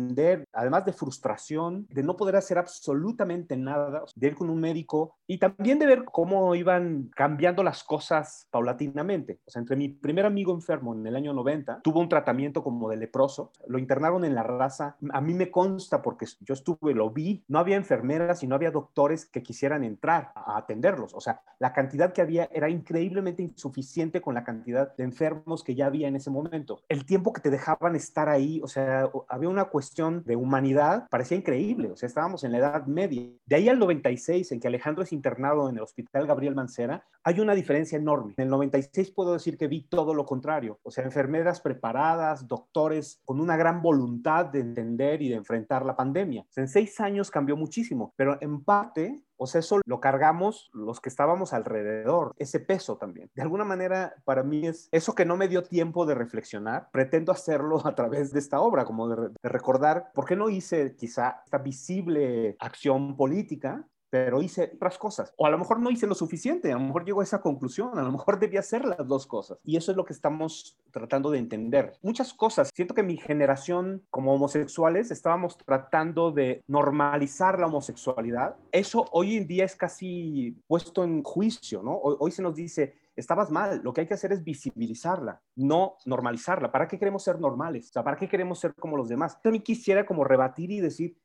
además 0.53 0.85
de 0.85 0.93
frustración, 0.93 1.87
de 1.89 2.03
no 2.03 2.15
poder 2.15 2.35
hacer 2.35 2.57
absolutamente 2.57 3.57
nada, 3.57 4.03
de 4.15 4.27
ir 4.27 4.35
con 4.35 4.49
un 4.49 4.59
médico 4.59 5.17
y 5.27 5.37
también 5.37 5.79
de 5.79 5.85
ver 5.85 6.05
cómo 6.05 6.55
iban 6.55 7.09
cambiando 7.15 7.63
las 7.63 7.83
cosas 7.83 8.47
paulatinamente. 8.51 9.39
O 9.45 9.51
sea, 9.51 9.59
entre 9.59 9.75
mi 9.75 9.89
primer 9.89 10.25
amigo 10.25 10.53
enfermo 10.53 10.93
en 10.93 11.05
el 11.05 11.15
año 11.15 11.33
90, 11.33 11.81
tuvo 11.83 11.99
un 11.99 12.09
tratamiento 12.09 12.63
como 12.63 12.89
de 12.89 12.97
leproso, 12.97 13.51
lo 13.67 13.79
internaron 13.79 14.25
en 14.25 14.35
la 14.35 14.43
raza. 14.43 14.97
A 15.11 15.21
mí 15.21 15.33
me 15.33 15.51
consta 15.51 16.01
porque 16.01 16.25
yo 16.41 16.53
estuve, 16.53 16.93
lo 16.93 17.11
vi, 17.11 17.43
no 17.47 17.59
había 17.59 17.75
enfermeras 17.75 18.43
y 18.43 18.47
no 18.47 18.55
había 18.55 18.71
doctores 18.71 19.25
que 19.25 19.43
quisieran 19.43 19.83
entrar 19.83 20.31
a 20.35 20.57
atenderlos. 20.57 21.13
O 21.13 21.21
sea, 21.21 21.41
la 21.59 21.73
cantidad 21.73 22.13
que 22.13 22.21
había 22.21 22.49
era 22.51 22.69
increíblemente 22.69 23.43
insuficiente 23.43 24.21
con 24.21 24.35
la 24.35 24.43
cantidad 24.43 24.95
de 24.95 25.03
enfermos 25.03 25.63
que 25.63 25.75
ya 25.75 25.87
había 25.87 26.07
en 26.07 26.15
ese 26.15 26.29
momento. 26.29 26.81
El 26.87 27.05
tiempo 27.05 27.33
que 27.33 27.41
te 27.41 27.49
dejaban 27.49 27.95
estar 27.95 28.29
ahí, 28.29 28.61
o 28.63 28.67
sea, 28.67 29.09
había 29.27 29.49
una 29.49 29.65
cuestión 29.65 29.78
de 30.25 30.35
humanidad 30.35 31.07
parecía 31.09 31.37
increíble, 31.37 31.91
o 31.91 31.95
sea, 31.95 32.07
estábamos 32.07 32.43
en 32.43 32.51
la 32.51 32.59
Edad 32.59 32.85
Media. 32.85 33.23
De 33.45 33.55
ahí 33.55 33.69
al 33.69 33.79
96, 33.79 34.51
en 34.51 34.59
que 34.59 34.67
Alejandro 34.67 35.03
es 35.03 35.11
internado 35.11 35.69
en 35.69 35.77
el 35.77 35.83
Hospital 35.83 36.27
Gabriel 36.27 36.55
Mancera, 36.55 37.05
hay 37.23 37.39
una 37.39 37.55
diferencia 37.55 37.97
enorme. 37.97 38.33
En 38.37 38.45
el 38.45 38.49
96 38.49 39.11
puedo 39.11 39.33
decir 39.33 39.57
que 39.57 39.67
vi 39.67 39.87
todo 39.87 40.13
lo 40.13 40.25
contrario, 40.25 40.79
o 40.83 40.91
sea, 40.91 41.03
enfermeras 41.03 41.61
preparadas, 41.61 42.47
doctores 42.47 43.21
con 43.25 43.39
una 43.39 43.57
gran 43.57 43.81
voluntad 43.81 44.45
de 44.45 44.59
entender 44.59 45.21
y 45.21 45.29
de 45.29 45.35
enfrentar 45.35 45.85
la 45.85 45.95
pandemia. 45.95 46.45
en 46.55 46.67
seis 46.67 46.99
años 46.99 47.31
cambió 47.31 47.55
muchísimo, 47.55 48.13
pero 48.15 48.37
en 48.41 48.63
parte 48.63 49.23
o 49.39 49.47
sea, 49.47 49.59
eso 49.59 49.79
lo 49.85 49.99
cargamos 49.99 50.69
los 50.73 50.99
que 50.99 51.09
estábamos 51.09 51.53
alrededor, 51.53 52.33
ese 52.37 52.59
peso 52.59 52.97
también. 52.97 53.31
De 53.33 53.41
alguna 53.41 53.63
manera, 53.63 54.15
para 54.25 54.43
mí 54.43 54.67
es 54.67 54.89
eso 54.91 55.15
que 55.15 55.25
no 55.25 55.37
me 55.37 55.47
dio 55.47 55.63
tiempo 55.63 56.05
de 56.05 56.15
reflexionar, 56.15 56.89
pretendo 56.91 57.31
hacerlo 57.31 57.81
a 57.87 57.95
través 57.95 58.31
de 58.31 58.39
esta 58.39 58.59
obra, 58.59 58.85
como 58.85 59.07
de, 59.07 59.29
de 59.29 59.49
recordar 59.49 60.11
por 60.13 60.25
qué 60.25 60.35
no 60.35 60.49
hice 60.49 60.95
quizá 60.95 61.41
esta 61.45 61.57
visible 61.57 62.57
acción 62.59 63.15
política 63.15 63.87
pero 64.09 64.41
hice 64.41 64.71
otras 64.75 64.97
cosas. 64.97 65.33
O 65.37 65.45
a 65.45 65.49
lo 65.49 65.57
mejor 65.57 65.79
no 65.79 65.91
hice 65.91 66.07
lo 66.07 66.15
suficiente, 66.15 66.71
a 66.71 66.75
lo 66.75 66.81
mejor 66.81 67.05
llego 67.05 67.21
a 67.21 67.23
esa 67.23 67.41
conclusión, 67.41 67.97
a 67.97 68.03
lo 68.03 68.11
mejor 68.11 68.39
debía 68.39 68.59
hacer 68.59 68.85
las 68.85 69.07
dos 69.07 69.27
cosas. 69.27 69.59
Y 69.63 69.77
eso 69.77 69.91
es 69.91 69.97
lo 69.97 70.05
que 70.05 70.13
estamos 70.13 70.77
tratando 70.91 71.31
de 71.31 71.39
entender. 71.39 71.93
Muchas 72.01 72.33
cosas. 72.33 72.69
Siento 72.73 72.93
que 72.93 73.03
mi 73.03 73.17
generación 73.17 74.03
como 74.09 74.33
homosexuales 74.33 75.11
estábamos 75.11 75.57
tratando 75.57 76.31
de 76.31 76.63
normalizar 76.67 77.59
la 77.59 77.67
homosexualidad. 77.67 78.55
Eso 78.71 79.05
hoy 79.11 79.37
en 79.37 79.47
día 79.47 79.65
es 79.65 79.75
casi 79.75 80.57
puesto 80.67 81.03
en 81.03 81.23
juicio, 81.23 81.83
¿no? 81.83 81.97
Hoy, 82.01 82.31
se 82.31 82.41
nos 82.41 82.55
dice, 82.55 82.95
estabas 83.15 83.51
mal, 83.51 83.81
lo 83.83 83.93
que 83.93 84.01
hay 84.01 84.07
que 84.07 84.13
hacer 84.13 84.31
es 84.31 84.43
visibilizarla, 84.43 85.41
no 85.55 85.95
normalizarla. 86.05 86.71
¿Para 86.71 86.87
qué 86.87 86.97
queremos 86.97 87.23
ser 87.23 87.39
normales? 87.39 87.91
¿para 87.91 88.17
qué 88.17 88.27
queremos 88.27 88.59
ser 88.59 88.73
como 88.75 88.97
los 88.97 89.09
demás? 89.09 89.41
También 89.41 89.63
quisiera 89.63 90.05
como 90.05 90.23
rebatir 90.23 90.71
y 90.71 90.79
decir, 90.79 91.17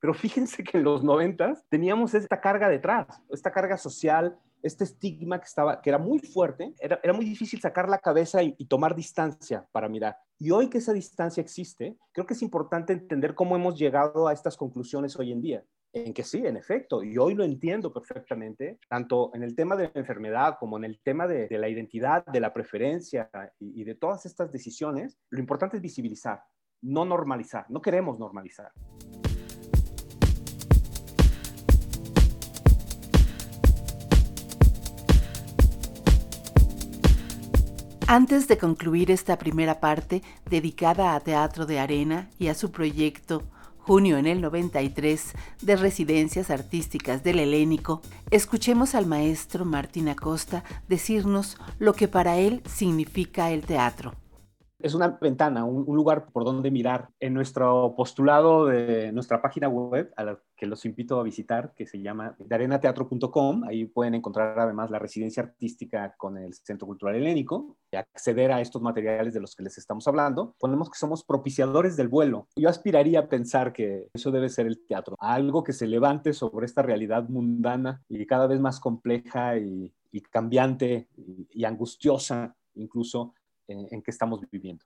pero 0.00 0.14
fíjense 0.14 0.62
que 0.62 0.78
en 0.78 0.84
los 0.84 1.02
noventas 1.02 1.64
teníamos 1.68 2.14
esta 2.14 2.40
carga 2.40 2.68
detrás, 2.68 3.06
esta 3.30 3.50
carga 3.50 3.78
social, 3.78 4.38
este 4.62 4.84
estigma 4.84 5.38
que, 5.38 5.46
estaba, 5.46 5.80
que 5.80 5.90
era 5.90 5.98
muy 5.98 6.18
fuerte, 6.18 6.74
era, 6.78 6.98
era 7.02 7.12
muy 7.12 7.24
difícil 7.24 7.60
sacar 7.60 7.88
la 7.88 7.98
cabeza 7.98 8.42
y, 8.42 8.54
y, 8.58 8.66
tomar 8.66 8.94
distancia 8.94 9.66
para 9.72 9.88
mirar. 9.88 10.16
Y 10.38 10.50
hoy 10.50 10.68
que 10.68 10.78
esa 10.78 10.92
distancia 10.92 11.40
existe, 11.40 11.96
creo 12.12 12.26
que 12.26 12.34
es 12.34 12.42
importante 12.42 12.92
entender 12.92 13.34
cómo 13.34 13.56
hemos 13.56 13.78
llegado 13.78 14.28
a 14.28 14.32
estas 14.32 14.56
conclusiones 14.56 15.16
hoy 15.16 15.32
en 15.32 15.42
día. 15.42 15.64
En 15.92 16.12
que 16.12 16.24
sí, 16.24 16.44
en 16.44 16.58
efecto, 16.58 17.02
y 17.02 17.16
hoy 17.16 17.34
lo 17.34 17.42
entiendo 17.42 17.90
perfectamente, 17.90 18.78
tanto 18.88 19.30
en 19.34 19.42
el 19.42 19.54
tema 19.54 19.76
de 19.76 19.84
la 19.84 20.00
enfermedad 20.00 20.56
como 20.60 20.76
en 20.76 20.84
el 20.84 21.00
tema 21.00 21.26
de, 21.26 21.48
de 21.48 21.58
la 21.58 21.70
identidad, 21.70 22.26
de 22.26 22.40
la 22.40 22.52
preferencia 22.52 23.30
y, 23.58 23.80
y 23.80 23.84
de 23.84 23.94
todas 23.94 24.26
estas 24.26 24.52
decisiones, 24.52 25.18
lo 25.30 25.40
importante 25.40 25.76
es 25.76 25.82
visibilizar, 25.82 26.42
no 26.82 27.06
normalizar, 27.06 27.64
no 27.70 27.80
queremos 27.80 28.18
normalizar. 28.18 28.72
Antes 38.08 38.46
de 38.46 38.56
concluir 38.56 39.10
esta 39.10 39.36
primera 39.36 39.80
parte 39.80 40.22
dedicada 40.48 41.16
a 41.16 41.20
Teatro 41.20 41.66
de 41.66 41.80
Arena 41.80 42.30
y 42.38 42.46
a 42.46 42.54
su 42.54 42.70
proyecto 42.70 43.42
Junio 43.78 44.16
en 44.16 44.28
el 44.28 44.40
93 44.40 45.32
de 45.60 45.74
Residencias 45.74 46.50
Artísticas 46.50 47.24
del 47.24 47.40
Helénico, 47.40 48.02
escuchemos 48.30 48.94
al 48.94 49.06
maestro 49.06 49.64
Martín 49.64 50.08
Acosta 50.08 50.62
decirnos 50.86 51.56
lo 51.80 51.94
que 51.94 52.06
para 52.06 52.36
él 52.36 52.62
significa 52.64 53.50
el 53.50 53.62
teatro. 53.62 54.14
Es 54.78 54.94
una 54.94 55.08
ventana, 55.08 55.64
un, 55.64 55.96
lugar 55.96 56.26
por 56.30 56.44
donde 56.44 56.70
mirar. 56.70 57.08
En 57.18 57.32
nuestro 57.32 57.94
postulado 57.96 58.66
de 58.66 59.10
nuestra 59.12 59.40
página 59.40 59.68
web, 59.68 60.12
a 60.16 60.24
la 60.24 60.38
que 60.54 60.66
los 60.66 60.84
invito 60.84 61.18
a 61.18 61.22
visitar, 61.22 61.72
que 61.74 61.86
se 61.86 62.00
llama 62.00 62.36
darenateatro.com, 62.38 63.64
ahí 63.64 63.86
pueden 63.86 64.14
encontrar 64.14 64.58
además 64.58 64.90
la 64.90 64.98
residencia 64.98 65.42
artística 65.42 66.14
con 66.16 66.36
el 66.36 66.52
Centro 66.54 66.86
Cultural 66.86 67.16
Helénico 67.16 67.76
y 67.90 67.96
acceder 67.96 68.52
a 68.52 68.60
estos 68.60 68.82
materiales 68.82 69.32
de 69.32 69.40
los 69.40 69.54
que 69.54 69.62
les 69.62 69.78
estamos 69.78 70.06
hablando. 70.08 70.54
Ponemos 70.58 70.90
que 70.90 70.98
somos 70.98 71.24
propiciadores 71.24 71.96
del 71.96 72.08
vuelo. 72.08 72.48
Yo 72.56 72.68
aspiraría 72.68 73.20
a 73.20 73.28
pensar 73.28 73.72
que 73.72 74.08
eso 74.12 74.30
debe 74.30 74.50
ser 74.50 74.66
el 74.66 74.84
teatro, 74.86 75.16
algo 75.18 75.64
que 75.64 75.72
se 75.72 75.86
levante 75.86 76.34
sobre 76.34 76.66
esta 76.66 76.82
realidad 76.82 77.28
mundana 77.28 78.02
y 78.08 78.24
cada 78.26 78.46
vez 78.46 78.60
más 78.60 78.78
compleja 78.80 79.58
y, 79.58 79.92
cambiante 80.30 81.08
y 81.50 81.64
angustiosa 81.64 82.56
incluso 82.76 83.34
en, 83.68 84.02
que 84.02 84.10
estamos 84.10 84.40
viviendo. 84.50 84.84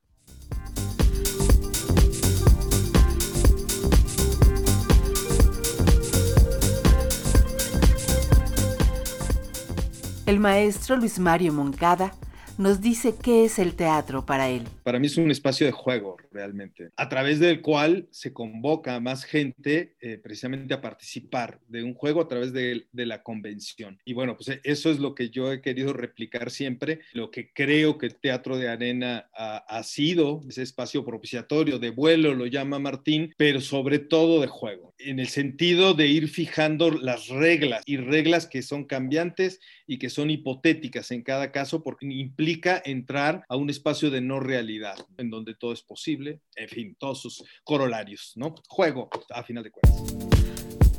El 10.26 10.38
maestro 10.38 10.96
Luis 10.96 11.18
Mario 11.18 11.52
Moncada 11.52 12.12
nos 12.56 12.80
dice 12.80 13.16
qué 13.16 13.44
es 13.44 13.58
el 13.58 13.74
teatro 13.74 14.24
para 14.24 14.48
él. 14.48 14.68
Para 14.90 14.98
mí 14.98 15.06
es 15.06 15.18
un 15.18 15.30
espacio 15.30 15.66
de 15.66 15.70
juego, 15.70 16.16
realmente, 16.32 16.90
a 16.96 17.08
través 17.08 17.38
del 17.38 17.60
cual 17.60 18.08
se 18.10 18.32
convoca 18.32 18.96
a 18.96 19.00
más 19.00 19.22
gente 19.22 19.94
eh, 20.00 20.18
precisamente 20.18 20.74
a 20.74 20.80
participar 20.80 21.60
de 21.68 21.84
un 21.84 21.94
juego 21.94 22.20
a 22.20 22.26
través 22.26 22.52
de, 22.52 22.88
la 22.92 23.22
convención. 23.22 24.00
Y 24.04 24.14
bueno, 24.14 24.36
pues 24.36 24.58
eso 24.64 24.90
es 24.90 24.98
lo 24.98 25.14
que 25.14 25.30
yo 25.30 25.52
he 25.52 25.62
querido 25.62 25.92
replicar 25.92 26.50
siempre, 26.50 27.02
lo 27.12 27.30
que 27.30 27.52
creo 27.52 27.98
que 27.98 28.06
el 28.06 28.16
Teatro 28.16 28.58
de 28.58 28.68
Arena 28.68 29.30
ha, 29.32 29.58
ha 29.58 29.82
sido, 29.84 30.42
ese 30.48 30.62
espacio 30.62 31.04
propiciatorio 31.04 31.78
de 31.78 31.90
vuelo, 31.90 32.34
lo 32.34 32.46
llama 32.46 32.80
Martín, 32.80 33.32
pero 33.36 33.60
sobre 33.60 34.00
todo 34.00 34.40
de 34.40 34.48
juego, 34.48 34.92
en 34.98 35.20
el 35.20 35.28
sentido 35.28 35.94
de 35.94 36.08
ir 36.08 36.28
fijando 36.28 36.90
las 36.90 37.28
reglas 37.28 37.82
y 37.86 37.96
reglas 37.96 38.48
que 38.48 38.62
son 38.62 38.84
cambiantes 38.84 39.60
y 39.86 39.98
que 39.98 40.10
son 40.10 40.30
hipotéticas 40.30 41.10
en 41.10 41.22
cada 41.22 41.52
caso 41.52 41.82
porque 41.82 42.06
implica 42.06 42.82
entrar 42.84 43.44
a 43.48 43.56
un 43.56 43.70
espacio 43.70 44.10
de 44.10 44.20
no 44.20 44.40
realidad, 44.40 44.79
en 45.16 45.30
donde 45.30 45.54
todo 45.54 45.72
es 45.72 45.82
posible, 45.82 46.40
en 46.56 46.68
fin, 46.68 46.96
todos 46.98 47.20
sus 47.22 47.44
corolarios, 47.64 48.32
¿no? 48.36 48.54
Juego, 48.68 49.08
a 49.30 49.42
final 49.42 49.64
de 49.64 49.70
cuentas. 49.70 50.89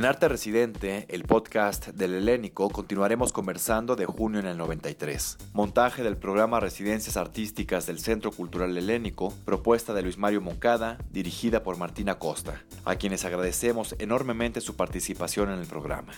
En 0.00 0.06
Arte 0.06 0.28
Residente, 0.28 1.04
el 1.10 1.24
podcast 1.24 1.88
del 1.88 2.14
Helénico, 2.14 2.70
continuaremos 2.70 3.34
conversando 3.34 3.96
de 3.96 4.06
junio 4.06 4.40
en 4.40 4.46
el 4.46 4.56
93. 4.56 5.36
Montaje 5.52 6.02
del 6.02 6.16
programa 6.16 6.58
Residencias 6.58 7.18
Artísticas 7.18 7.86
del 7.86 7.98
Centro 7.98 8.32
Cultural 8.32 8.74
Helénico, 8.78 9.34
propuesta 9.44 9.92
de 9.92 10.00
Luis 10.00 10.16
Mario 10.16 10.40
Moncada, 10.40 10.96
dirigida 11.10 11.62
por 11.62 11.76
Martina 11.76 12.18
Costa, 12.18 12.64
a 12.86 12.96
quienes 12.96 13.26
agradecemos 13.26 13.94
enormemente 13.98 14.62
su 14.62 14.74
participación 14.74 15.50
en 15.50 15.58
el 15.58 15.66
programa. 15.66 16.14